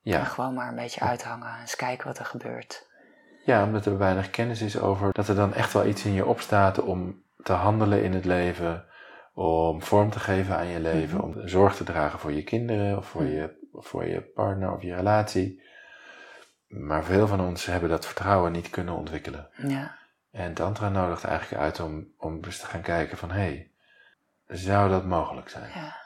[0.00, 0.18] Ja.
[0.18, 2.88] En gewoon maar een beetje uithangen en eens kijken wat er gebeurt.
[3.44, 6.26] Ja, omdat er weinig kennis is over dat er dan echt wel iets in je
[6.26, 8.84] opstaat om te handelen in het leven,
[9.34, 11.26] om vorm te geven aan je leven, mhm.
[11.26, 14.94] om zorg te dragen voor je kinderen of voor, je, voor je partner of je
[14.94, 15.62] relatie.
[16.68, 19.48] Maar veel van ons hebben dat vertrouwen niet kunnen ontwikkelen.
[19.56, 19.98] Ja.
[20.30, 23.70] En Tantra nodigt eigenlijk uit om, om eens te gaan kijken van, hé, hey,
[24.46, 25.70] zou dat mogelijk zijn?
[25.74, 25.96] Ja.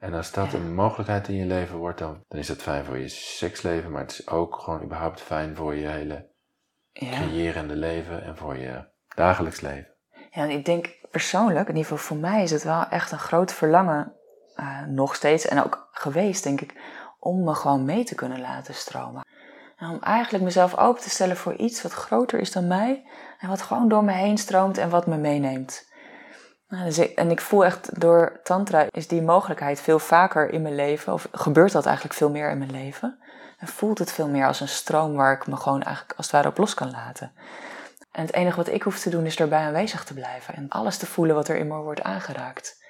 [0.00, 2.98] En als dat een mogelijkheid in je leven wordt, dan, dan is dat fijn voor
[2.98, 6.28] je seksleven, maar het is ook gewoon überhaupt fijn voor je hele
[6.92, 7.10] ja.
[7.10, 8.84] creërende leven en voor je
[9.14, 9.88] dagelijks leven.
[10.30, 13.18] Ja, en ik denk persoonlijk, in ieder geval voor mij, is het wel echt een
[13.18, 14.12] groot verlangen,
[14.56, 16.74] uh, nog steeds en ook geweest, denk ik,
[17.18, 19.24] om me gewoon mee te kunnen laten stromen.
[19.76, 23.04] En om eigenlijk mezelf open te stellen voor iets wat groter is dan mij
[23.38, 25.89] en wat gewoon door me heen stroomt en wat me meeneemt.
[26.70, 30.74] Nou, dus en ik voel echt door Tantra is die mogelijkheid veel vaker in mijn
[30.74, 33.18] leven, of gebeurt dat eigenlijk veel meer in mijn leven.
[33.58, 36.34] En voelt het veel meer als een stroom waar ik me gewoon eigenlijk als het
[36.34, 37.32] ware op los kan laten.
[38.12, 40.96] En het enige wat ik hoef te doen is erbij aanwezig te blijven en alles
[40.96, 42.84] te voelen wat er in me wordt aangeraakt.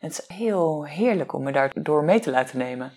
[0.00, 2.92] En het is heel heerlijk om me daardoor mee te laten nemen.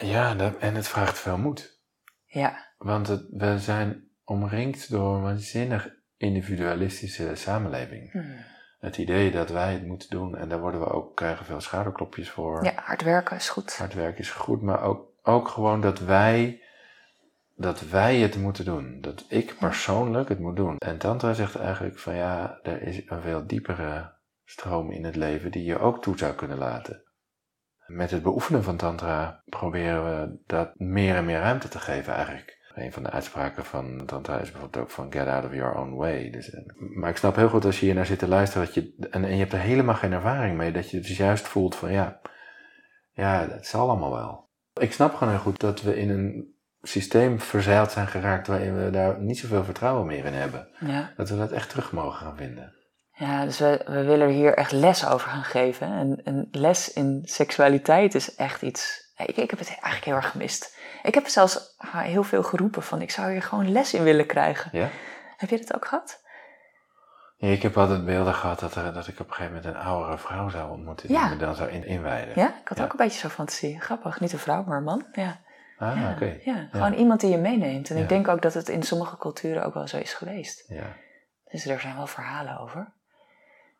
[0.00, 1.80] Ja, en het vraagt veel moed.
[2.26, 2.72] Ja.
[2.78, 8.12] Want het, we zijn omringd door een waanzinnig individualistische samenleving.
[8.12, 8.50] Hmm
[8.82, 12.30] het idee dat wij het moeten doen en daar worden we ook, krijgen veel schouderklopjes
[12.30, 12.64] voor.
[12.64, 13.76] Ja, hard werken is goed.
[13.76, 16.62] Hard werken is goed, maar ook, ook gewoon dat wij,
[17.56, 19.00] dat wij het moeten doen.
[19.00, 20.76] Dat ik persoonlijk het moet doen.
[20.78, 24.12] En Tantra zegt eigenlijk van ja, er is een veel diepere
[24.44, 27.02] stroom in het leven die je ook toe zou kunnen laten.
[27.86, 32.61] Met het beoefenen van Tantra proberen we dat meer en meer ruimte te geven eigenlijk.
[32.74, 35.94] Een van de uitspraken van Tantra is bijvoorbeeld ook van get out of your own
[35.94, 36.30] way.
[36.30, 38.74] Dus, eh, maar ik snap heel goed als je hier naar zit te luisteren dat
[38.74, 41.76] je, en, en je hebt er helemaal geen ervaring mee, dat je dus juist voelt
[41.76, 42.20] van ja,
[43.12, 44.48] ja, het zal allemaal wel.
[44.80, 48.90] Ik snap gewoon heel goed dat we in een systeem verzeild zijn geraakt waarin we
[48.90, 50.68] daar niet zoveel vertrouwen meer in hebben.
[50.80, 51.12] Ja.
[51.16, 52.74] Dat we dat echt terug mogen gaan vinden.
[53.14, 55.86] Ja, dus we, we willen hier echt les over gaan geven.
[55.92, 59.12] En een les in seksualiteit is echt iets.
[59.16, 60.78] Ik, ik heb het eigenlijk heel erg gemist.
[61.02, 64.70] Ik heb zelfs heel veel geroepen van ik zou hier gewoon les in willen krijgen.
[64.72, 64.88] Ja?
[65.36, 66.20] Heb je dat ook gehad?
[67.36, 69.80] Ja, ik heb altijd beelden gehad dat, er, dat ik op een gegeven moment een
[69.82, 72.32] oudere vrouw zou ontmoeten die me dan zou in, inwijden.
[72.36, 73.80] Ja, ik had ook een beetje zo'n fantasie.
[73.80, 75.06] Grappig, niet een vrouw, maar een man.
[75.12, 75.40] Ja.
[75.78, 76.38] Ah, oké.
[76.44, 77.90] Ja, gewoon iemand die je meeneemt.
[77.90, 80.64] En ik denk ook dat het in sommige culturen ook wel zo is geweest.
[80.68, 80.96] Ja.
[81.50, 82.92] Dus er zijn wel verhalen over.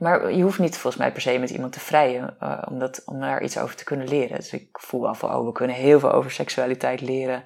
[0.02, 3.02] Maar je hoeft niet volgens mij per se met iemand te vrijen uh, om, dat,
[3.06, 4.36] om daar iets over te kunnen leren.
[4.36, 7.44] Dus ik voel wel van, oh, we kunnen heel veel over seksualiteit leren.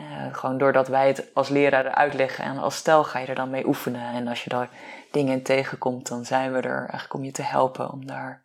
[0.00, 3.50] Uh, gewoon doordat wij het als leraren uitleggen en als stel ga je er dan
[3.50, 4.14] mee oefenen.
[4.14, 4.68] En als je daar
[5.10, 8.42] dingen in tegenkomt, dan zijn we er eigenlijk om je te helpen om daar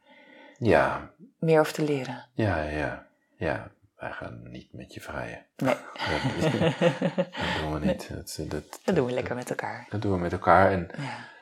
[0.58, 1.10] ja.
[1.40, 2.26] meer over te leren.
[2.34, 3.06] Ja, ja,
[3.36, 3.72] ja.
[3.98, 5.46] Wij gaan niet met je vrijen.
[5.56, 5.76] Nee.
[6.12, 8.10] Dat, dat doen we niet.
[8.10, 9.86] Dat, dat, dat doen we lekker met elkaar.
[9.90, 10.72] Dat doen we met elkaar.
[10.72, 11.36] En ja.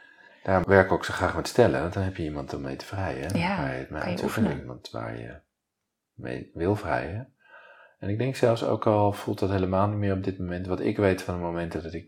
[0.46, 2.76] Daarom werk ik ook zo graag met stellen, want dan heb je iemand om mee
[2.76, 3.38] te vrijen.
[3.38, 4.60] Ja, waar je het mee kan je oefenen.
[4.60, 5.40] Iemand waar je
[6.14, 7.34] mee wil vrijen.
[8.00, 10.68] En ik denk zelfs ook al voelt dat helemaal niet meer op dit moment.
[10.68, 12.06] Wat ik weet van de momenten dat ik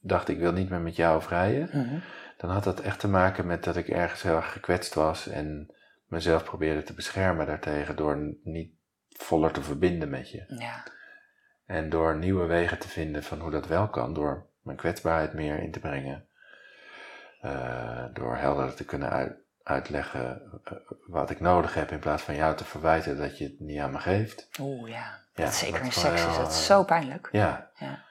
[0.00, 1.68] dacht ik wil niet meer met jou vrijen.
[1.72, 1.98] Mhm.
[2.36, 5.28] Dan had dat echt te maken met dat ik ergens heel erg gekwetst was.
[5.28, 5.74] En
[6.06, 8.72] mezelf probeerde te beschermen daartegen door niet
[9.08, 10.44] voller te verbinden met je.
[10.58, 10.82] Ja.
[11.66, 14.14] En door nieuwe wegen te vinden van hoe dat wel kan.
[14.14, 16.28] Door mijn kwetsbaarheid meer in te brengen
[17.44, 22.56] uh, door helder te kunnen uitleggen uh, wat ik nodig heb in plaats van jou
[22.56, 24.48] te verwijten dat je het niet aan me geeft.
[24.60, 27.28] Oeh ja, ja zeker in seks is dat zo pijnlijk.
[27.32, 27.70] Ja.
[27.74, 28.02] ja.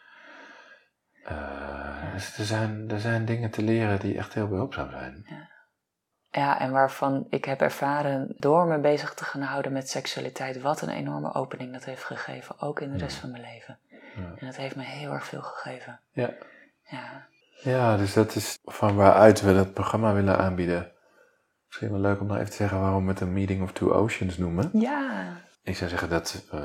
[1.32, 5.26] Uh, dus er zijn, er zijn dingen te leren die echt heel behulpzaam zijn.
[5.30, 5.52] Ja.
[6.36, 10.82] Ja, en waarvan ik heb ervaren door me bezig te gaan houden met seksualiteit, wat
[10.82, 13.80] een enorme opening dat heeft gegeven, ook in de rest van mijn leven.
[14.16, 14.34] Ja.
[14.36, 16.00] En dat heeft me heel erg veel gegeven.
[16.12, 16.30] Ja.
[16.84, 17.28] Ja.
[17.62, 20.92] Ja, dus dat is van waaruit we dat programma willen aanbieden.
[21.68, 23.92] Misschien wel leuk om nog even te zeggen waarom we het een Meeting of Two
[23.92, 24.70] Oceans noemen.
[24.74, 25.42] Ja.
[25.64, 26.60] Ik zou zeggen dat uh,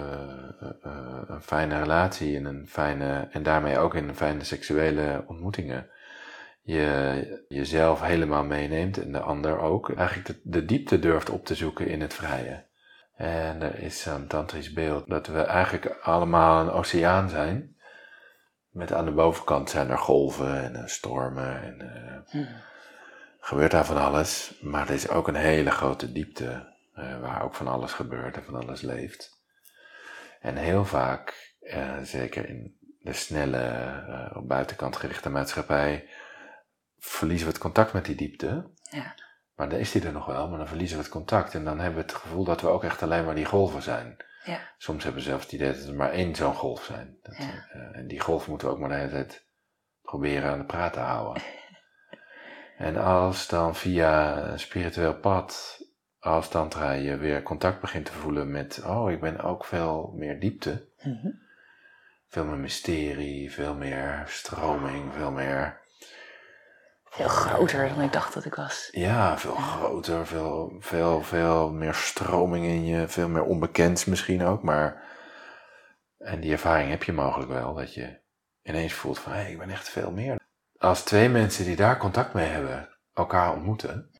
[0.85, 5.91] uh, een fijne relatie en, een fijne, en daarmee ook in een fijne seksuele ontmoetingen
[6.69, 9.91] je jezelf helemaal meeneemt en de ander ook.
[9.91, 12.67] Eigenlijk de, de diepte durft op te zoeken in het vrije.
[13.15, 17.77] En er is zo'n tantrisch beeld dat we eigenlijk allemaal een oceaan zijn
[18.79, 22.47] met aan de bovenkant zijn er golven en uh, stormen en uh,
[23.41, 24.59] gebeurt daar van alles.
[24.61, 28.45] Maar er is ook een hele grote diepte uh, waar ook van alles gebeurt en
[28.45, 29.37] van alles leeft.
[30.41, 31.57] En heel vaak,
[32.03, 36.09] zeker in de snelle, op buitenkant gerichte maatschappij,
[36.99, 38.71] verliezen we het contact met die diepte.
[38.83, 39.15] Ja.
[39.55, 41.55] Maar dan is die er nog wel, maar dan verliezen we het contact.
[41.55, 44.17] En dan hebben we het gevoel dat we ook echt alleen maar die golven zijn.
[44.49, 44.61] Ja.
[44.79, 47.19] Soms hebben we zelfs het idee dat er maar één zo'n golf zijn.
[47.23, 47.69] Dat, ja.
[47.75, 49.47] uh, en die golf moeten we ook maar de hele tijd
[50.03, 51.43] proberen aan de praat te houden.
[52.89, 55.83] en als dan via een spiritueel pad,
[56.19, 60.41] als tantra je weer contact begint te voelen met, oh, ik ben ook veel meer
[60.41, 60.89] diepte.
[61.03, 61.47] Mm -hmm.
[62.29, 65.81] Veel meer mysterie, veel meer stroming, veel meer
[67.11, 68.89] veel groter dan ik dacht dat ik was.
[68.91, 74.63] Ja, veel groter, veel, veel, veel meer stroming in je, veel meer onbekend misschien ook.
[74.63, 75.03] Maar,
[76.19, 78.21] en die ervaring heb je mogelijk wel, dat je
[78.63, 80.37] ineens voelt van, hé, hey, ik ben echt veel meer.
[80.79, 84.11] Als twee mensen die daar contact mee hebben, elkaar ontmoeten,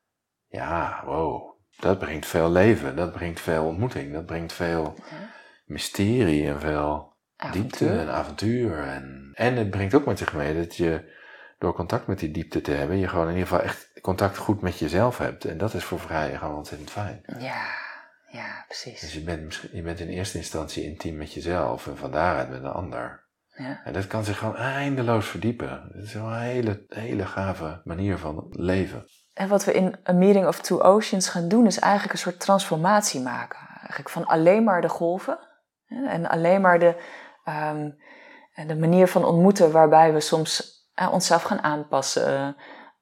[0.47, 4.95] ja, wow, dat brengt veel leven, dat brengt veel ontmoeting, dat brengt veel
[5.65, 7.17] mysterie en veel
[7.51, 8.77] diepte en avontuur.
[8.77, 11.17] En, en het brengt ook met zich mee dat je
[11.59, 14.61] door contact met die diepte te hebben, je gewoon in ieder geval echt contact goed
[14.61, 15.45] met jezelf hebt.
[15.45, 17.21] En dat is voor vrije gewoon ontzettend fijn.
[17.39, 17.65] Ja,
[18.27, 18.99] ja, precies.
[18.99, 22.63] Dus je bent, je bent in eerste instantie intiem met jezelf en van daaruit met
[22.63, 23.27] een ander.
[23.55, 23.81] Ja.
[23.83, 25.91] En dat kan zich gewoon eindeloos verdiepen.
[25.93, 29.05] Dat is wel een hele, hele gave manier van leven.
[29.33, 32.39] En wat we in A Meeting of Two Oceans gaan doen, is eigenlijk een soort
[32.39, 33.59] transformatie maken.
[33.77, 35.39] Eigenlijk van alleen maar de golven
[35.87, 36.95] en alleen maar de,
[37.45, 37.97] um,
[38.67, 42.55] de manier van ontmoeten waarbij we soms uh, onszelf gaan aanpassen,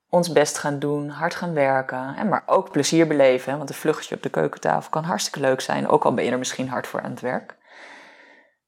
[0.09, 3.57] ons best gaan doen, hard gaan werken, maar ook plezier beleven.
[3.57, 6.37] Want een vluchtje op de keukentafel kan hartstikke leuk zijn, ook al ben je er
[6.37, 7.55] misschien hard voor aan het werk.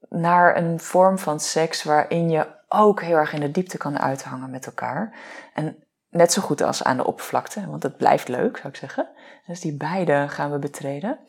[0.09, 4.49] Naar een vorm van seks waarin je ook heel erg in de diepte kan uithangen
[4.49, 5.13] met elkaar.
[5.53, 9.09] En net zo goed als aan de oppervlakte, want het blijft leuk, zou ik zeggen.
[9.47, 11.19] Dus die beide gaan we betreden.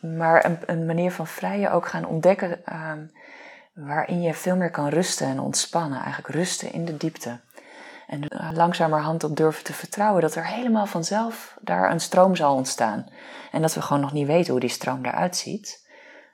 [0.00, 3.06] Maar een, een manier van vrije ook gaan ontdekken ehm,
[3.86, 6.00] waarin je veel meer kan rusten en ontspannen.
[6.02, 7.40] Eigenlijk rusten in de diepte.
[8.06, 13.06] En langzamerhand op durven te vertrouwen dat er helemaal vanzelf daar een stroom zal ontstaan.
[13.52, 15.86] En dat we gewoon nog niet weten hoe die stroom eruit ziet.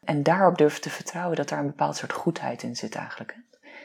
[0.05, 3.36] En daarop durven te vertrouwen dat er een bepaald soort goedheid in zit eigenlijk.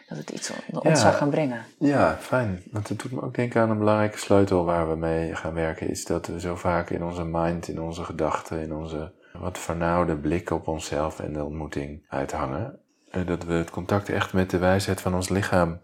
[0.07, 1.65] Dat het iets ons zal gaan brengen.
[1.79, 2.63] Ja, fijn.
[2.71, 5.89] Want het doet me ook denken aan een belangrijke sleutel waar we mee gaan werken.
[5.89, 10.17] Is dat we zo vaak in onze mind, in onze gedachten, in onze wat vernauwde
[10.17, 12.79] blik op onszelf en de ontmoeting uithangen.
[13.11, 15.81] Eh, dat we het contact echt met de wijsheid van ons lichaam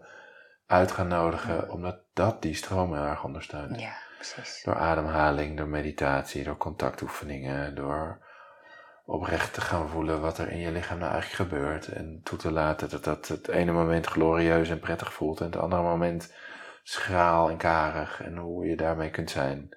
[0.66, 3.80] uit gaan nodigen, omdat dat die stroom heel erg ondersteunt.
[3.80, 4.62] Ja, precies.
[4.64, 8.24] Door ademhaling, door meditatie, door contactoefeningen, door
[9.04, 11.86] oprecht te gaan voelen wat er in je lichaam nou eigenlijk gebeurt.
[11.86, 15.56] En toe te laten dat dat het ene moment glorieus en prettig voelt en het
[15.56, 16.32] andere moment
[16.82, 19.76] schraal en karig en hoe je daarmee kunt zijn.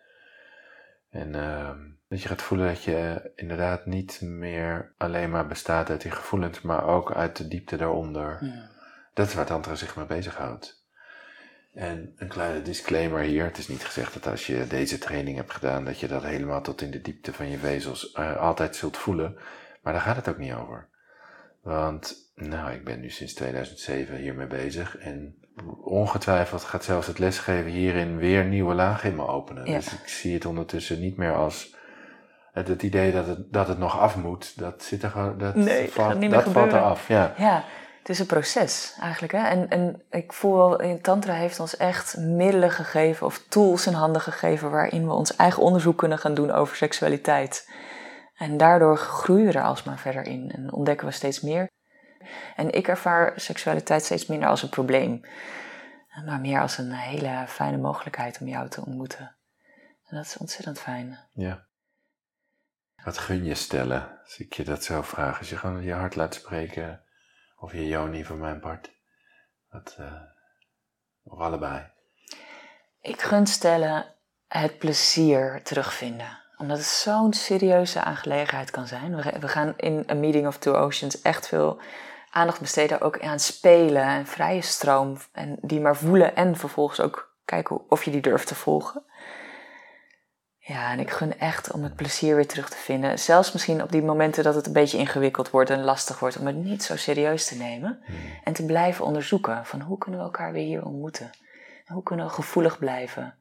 [1.10, 1.70] En uh,
[2.10, 6.62] dat je gaat voelen dat je inderdaad niet meer alleen maar bestaat uit die gevoelens,
[6.62, 8.38] maar ook uit de diepte daaronder.
[8.42, 8.70] Ja.
[9.14, 10.84] Dat is waar Tantra zich mee bezighoudt.
[11.74, 13.44] En een kleine disclaimer hier.
[13.44, 16.62] Het is niet gezegd dat als je deze training hebt gedaan, dat je dat helemaal
[16.62, 19.38] tot in de diepte van je vezels uh, altijd zult voelen.
[19.82, 20.88] Maar daar gaat het ook niet over.
[21.62, 24.98] Want, nou, ik ben nu sinds 2007 hiermee bezig.
[24.98, 25.36] En
[25.84, 29.66] ongetwijfeld gaat zelfs het lesgeven hierin weer nieuwe lagen in me openen.
[29.66, 29.76] Ja.
[29.76, 31.78] Dus ik zie het ondertussen niet meer als
[32.52, 34.60] het, het idee dat het, dat het nog af moet.
[34.60, 37.08] Dat zit er dat, nee, valt, niet dat valt eraf.
[37.08, 37.34] Ja.
[37.38, 37.64] ja,
[38.00, 39.34] het is een proces eigenlijk.
[39.34, 39.48] Hè?
[39.48, 44.22] En, en ik voel wel, Tantra heeft ons echt middelen gegeven of tools in handen
[44.22, 47.70] gegeven waarin we ons eigen onderzoek kunnen gaan doen over seksualiteit.
[48.36, 51.68] En daardoor groeien we er alsmaar verder in en ontdekken we steeds meer.
[52.56, 55.22] En ik ervaar seksualiteit steeds minder als een probleem,
[56.26, 59.36] maar meer als een hele fijne mogelijkheid om jou te ontmoeten.
[60.06, 61.20] En dat is ontzettend fijn.
[61.34, 61.68] Ja.
[63.04, 65.38] Wat gun je stellen, als ik je dat zo vraag?
[65.38, 67.04] Als je gewoon je hart laat spreken,
[67.58, 68.92] of je Joni van mijn part,
[69.70, 70.14] wat, uh,
[71.24, 71.92] of allebei?
[73.02, 74.16] Ik gun stellen
[74.48, 79.16] het plezier terugvinden omdat het zo'n serieuze aangelegenheid kan zijn.
[79.40, 81.82] We, gaan in A Meeting of Two Oceans echt veel
[82.32, 85.18] aandacht besteden ook aan spelen en vrije stroom.
[85.32, 89.04] En die maar voelen en vervolgens ook kijken of je die durft te volgen.
[90.70, 93.20] Ja, en ik gun echt om het plezier weer terug te vinden.
[93.20, 96.46] Zelfs misschien op die momenten dat het een beetje ingewikkeld wordt en lastig wordt, om
[96.46, 98.00] het niet zo serieus te nemen.
[98.06, 98.16] Hmm.
[98.44, 101.30] En te blijven onderzoeken van hoe kunnen we elkaar weer hier ontmoeten?
[101.86, 103.36] hoe kunnen we gevoelig blijven?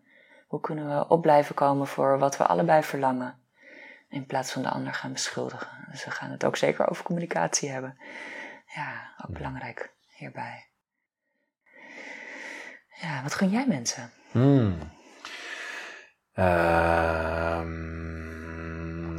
[0.46, 3.38] Hoe kunnen we op blijven komen voor wat we allebei verlangen?
[4.08, 5.68] In plaats van de ander gaan beschuldigen.
[5.90, 7.98] Dus we gaan het ook zeker over communicatie hebben.
[8.74, 10.66] Ja, ook belangrijk hierbij.
[13.00, 14.10] Ja, wat gun jij mensen?
[14.30, 14.78] Hmm.
[16.38, 17.70] Ehm,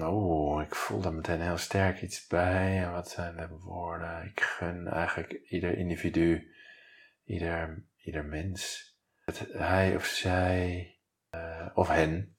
[0.01, 2.84] oh, ik voel daar meteen heel sterk iets bij.
[2.84, 4.26] En wat zijn de woorden?
[4.26, 6.53] Ik gun eigenlijk ieder individu,
[7.24, 8.93] ieder, ieder mens,
[9.26, 10.93] dat hij of zij
[11.36, 12.36] uh, of hen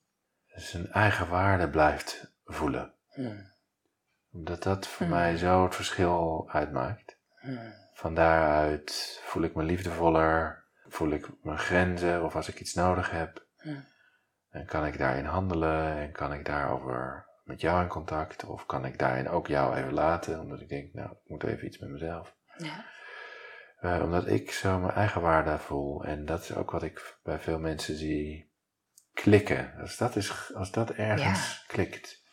[0.47, 2.95] zijn eigen waarde blijft voelen.
[3.09, 3.53] Hmm.
[4.33, 5.14] Omdat dat voor hmm.
[5.14, 7.18] mij zo het verschil uitmaakt.
[7.41, 7.74] Hmm.
[7.93, 13.11] Van daaruit voel ik me liefdevoller, voel ik mijn grenzen of als ik iets nodig
[13.11, 13.49] heb.
[14.51, 18.84] En kan ik daarin handelen en kan ik daarover met jou in contact of kan
[18.84, 21.90] ik daarin ook jou even laten, omdat ik denk, nou, ik moet even iets met
[21.90, 22.36] mezelf.
[22.57, 22.84] Ja.
[23.80, 27.38] Uh, omdat ik zo mijn eigen waarde voel en dat is ook wat ik bij
[27.38, 28.53] veel mensen zie
[29.12, 29.74] klikken.
[29.80, 32.24] Als dat, is, als dat ergens klikt.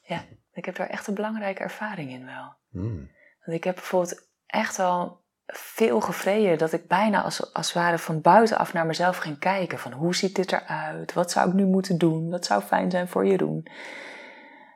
[0.00, 2.54] Ja, ik heb daar echt een belangrijke ervaring in wel.
[2.70, 3.10] Hmm.
[3.44, 7.98] Want ik heb bijvoorbeeld echt al veel gevreden dat ik bijna als, als het ware
[7.98, 9.78] van buitenaf naar mezelf ging kijken.
[9.78, 11.12] Van hoe ziet dit eruit?
[11.12, 12.30] Wat zou ik nu moeten doen?
[12.30, 13.66] Wat zou fijn zijn voor Jeroen?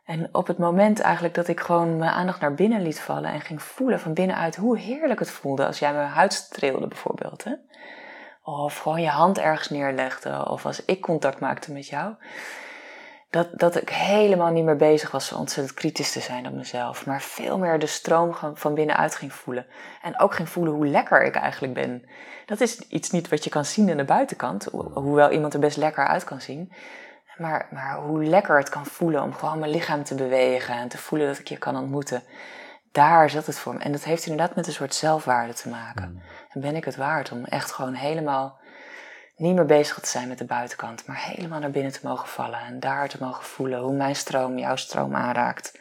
[0.05, 3.41] En op het moment eigenlijk dat ik gewoon mijn aandacht naar binnen liet vallen en
[3.41, 7.45] ging voelen van binnenuit hoe heerlijk het voelde als jij mijn huid streelde bijvoorbeeld.
[7.45, 7.53] Hè?
[8.43, 12.15] Of gewoon je hand ergens neerlegde of als ik contact maakte met jou
[13.35, 17.07] dat, dat ik helemaal niet meer bezig was zo ontzettend kritisch te zijn op mezelf.
[17.07, 19.67] Maar veel meer de stroom van binnenuit ging voelen.
[20.03, 22.09] En ook ging voelen hoe lekker ik eigenlijk ben.
[22.47, 24.65] Dat is iets niet wat je kan zien aan de buitenkant.
[24.95, 26.73] hoewel iemand er best lekker uit kan zien.
[27.37, 30.75] Maar, maar hoe lekker het kan voelen om gewoon mijn lichaam te bewegen.
[30.75, 32.23] En te voelen dat ik je kan ontmoeten.
[32.93, 33.81] Daar zat het voor me.
[33.81, 36.11] En dat heeft inderdaad met een soort zelfwaarde te maken.
[36.11, 36.23] Mm.
[36.49, 38.59] En ben ik het waard om echt gewoon helemaal
[39.37, 42.61] niet meer bezig te zijn met de buitenkant, maar helemaal naar binnen te mogen vallen
[42.61, 45.79] en daar te mogen voelen hoe mijn stroom jouw stroom aanraakt.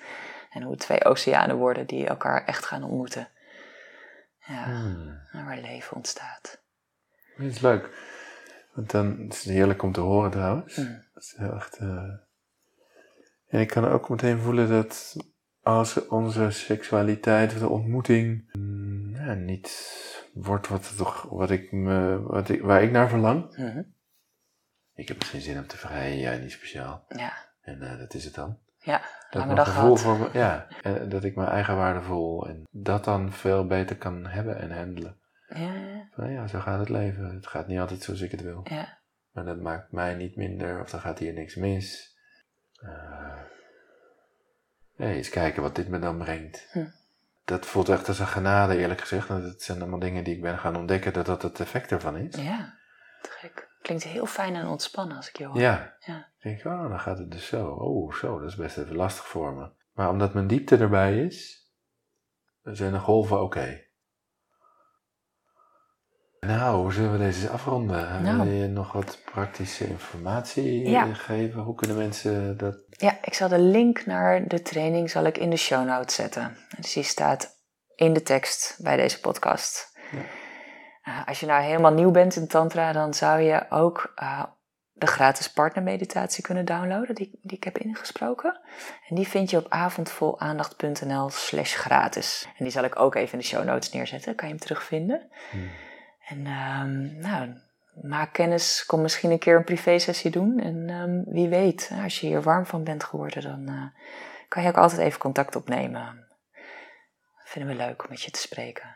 [0.49, 3.27] En hoe twee oceanen worden die elkaar echt gaan ontmoeten.
[4.39, 5.19] Ja, hmm.
[5.31, 6.61] waar leven ontstaat.
[7.37, 7.89] Dat is leuk.
[8.73, 10.75] Want dan is het heerlijk om te horen trouwens.
[10.75, 11.03] Hmm.
[11.13, 11.79] Dat is echt.
[11.81, 12.13] Uh...
[13.47, 15.15] En ik kan ook meteen voelen dat
[15.61, 18.49] als onze seksualiteit of de ontmoeting
[19.25, 19.71] ja, niet
[20.33, 23.57] wordt wat, toch, wat ik me, wat ik, waar ik naar verlang.
[23.57, 23.81] Mhm.
[24.93, 27.05] Ik heb geen zin om te vrijen, jij niet speciaal.
[27.07, 27.33] Ja.
[27.61, 28.57] En uh, dat is het dan.
[28.77, 32.63] Ja, dat mijn gevoel voor me, ja, en dat ik mijn eigen waarde voel en
[32.71, 35.17] dat dan veel beter kan hebben en handelen.
[35.47, 36.07] Ja, ja.
[36.11, 37.35] Van, ja, zo gaat het leven.
[37.35, 38.61] Het gaat niet altijd zoals ik het wil.
[38.63, 38.97] Ja.
[39.31, 42.17] Maar dat maakt mij niet minder of dan gaat hier niks mis.
[42.83, 43.39] Uh,
[44.97, 46.67] eens kijken wat dit me dan brengt.
[46.71, 46.85] Hm
[47.45, 49.27] dat voelt echt als een genade, eerlijk gezegd.
[49.27, 52.35] Het zijn allemaal dingen die ik ben gaan ontdekken, dat dat het effect ervan is.
[52.35, 52.77] Ja,
[53.21, 53.71] te gek.
[53.81, 55.59] Klinkt heel fijn en ontspannen als ik je hoor.
[55.59, 55.95] Ja.
[55.99, 56.17] ja.
[56.17, 57.67] Ik denk, oh, dan gaat het dus zo.
[57.67, 59.69] Oh, zo, dat is best even lastig voor me.
[59.93, 61.67] Maar omdat mijn diepte erbij is,
[62.61, 63.85] zijn de golven oké.
[66.45, 68.23] Nou, hoe zullen we deze afronden?
[68.23, 68.49] Nou.
[68.49, 71.61] Wil je nog wat praktische informatie geven?
[71.61, 72.75] Hoe kunnen mensen dat...
[72.89, 76.57] Ja, ik zal de link naar de training zal ik in de show notes zetten.
[76.77, 77.61] Dus die staat
[77.95, 79.97] in de tekst bij deze podcast.
[80.11, 80.21] Ja.
[81.03, 84.43] Uh, als je nou helemaal nieuw bent in Tantra, dan zou je ook uh,
[84.91, 88.59] de gratis partnermeditatie kunnen downloaden, die, die ik heb ingesproken.
[89.07, 92.47] En die vind je op avondvolaandacht.nl slash gratis.
[92.57, 95.29] En die zal ik ook even in de show notes neerzetten, kan je hem terugvinden.
[95.51, 95.69] Hmm.
[96.27, 97.53] En um, nou,
[98.01, 100.59] maak kennis, kom misschien een keer een privé-sessie doen.
[100.59, 103.83] En um, wie weet, als je hier warm van bent geworden, dan uh,
[104.47, 106.27] kan je ook altijd even contact opnemen.
[107.37, 108.95] Dat vinden we leuk om met je te spreken.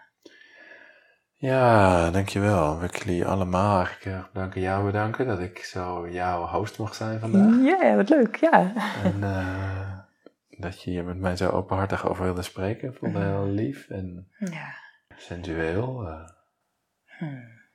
[1.39, 2.79] Ja, dankjewel.
[2.79, 7.63] We jullie allemaal eigenlijk bedanken jou bedanken dat ik zo jouw host mag zijn vandaag.
[7.63, 8.73] Ja, wat leuk, ja.
[9.03, 9.97] En uh,
[10.49, 12.89] dat je hier met mij zo openhartig over wilde spreken.
[12.89, 14.73] Ik vond het heel lief en ja.
[15.15, 16.03] sensueel.
[16.07, 16.35] Uh.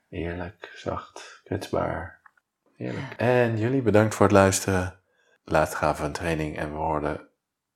[0.09, 2.20] Eerlijk, zacht, kwetsbaar.
[2.76, 3.14] Heerlijk.
[3.16, 5.01] En jullie bedankt voor het luisteren.
[5.45, 7.20] Laatst gaven we een training en we hoorden,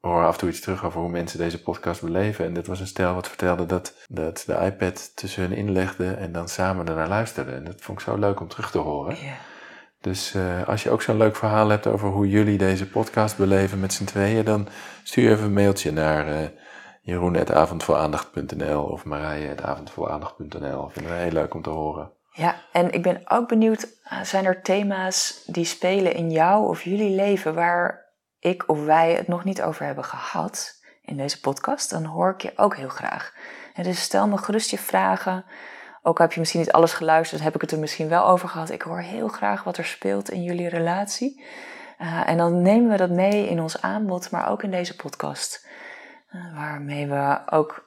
[0.01, 2.45] we horen af en toe iets terug over hoe mensen deze podcast beleven.
[2.45, 6.33] En dit was een stel wat vertelde dat, dat de iPad tussen hun inlegde en
[6.33, 7.55] dan samen ernaar luisterden.
[7.55, 9.17] En dat vond ik zo leuk om terug te horen.
[9.17, 9.35] Ja.
[10.01, 13.81] Dus uh, als je ook zo'n leuk verhaal hebt over hoe jullie deze podcast beleven
[13.81, 14.69] met z'n tweeën, dan
[15.03, 16.49] stuur even een mailtje naar uh,
[17.07, 20.88] jeroen.avondvoolaandacht.nl of marije.avondvoolaandacht.nl.
[20.88, 22.12] Vinden we heel leuk om te horen.
[22.32, 26.82] Ja, en ik ben ook benieuwd, eh, zijn er thema's die spelen in jou of
[26.82, 28.04] jullie leven waar
[28.38, 31.90] ik of wij het nog niet over hebben gehad in deze podcast?
[31.90, 33.34] Dan hoor ik je ook heel graag.
[33.74, 35.44] En dus stel me gerust je vragen.
[36.02, 38.70] Ook heb je misschien niet alles geluisterd, heb ik het er misschien wel over gehad.
[38.70, 41.44] Ik hoor heel graag wat er speelt in jullie relatie.
[41.98, 45.66] Uh, en dan nemen we dat mee in ons aanbod, maar ook in deze podcast.
[46.55, 47.87] Waarmee we ook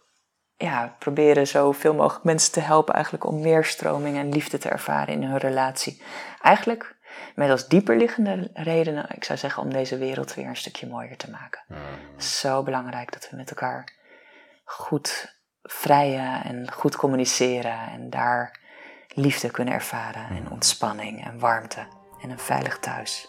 [0.58, 5.14] ja, proberen zoveel mogelijk mensen te helpen eigenlijk om meer stroming en liefde te ervaren
[5.14, 6.02] in hun relatie.
[6.41, 6.95] Eigenlijk
[7.36, 11.30] met als dieperliggende redenen, ik zou zeggen, om deze wereld weer een stukje mooier te
[11.30, 11.62] maken.
[11.68, 12.22] Mm.
[12.22, 13.93] Zo belangrijk dat we met elkaar
[14.64, 18.60] goed vrijen en goed communiceren en daar
[19.08, 21.88] liefde kunnen ervaren en ontspanning en warmte
[22.22, 23.29] en een veilig thuis.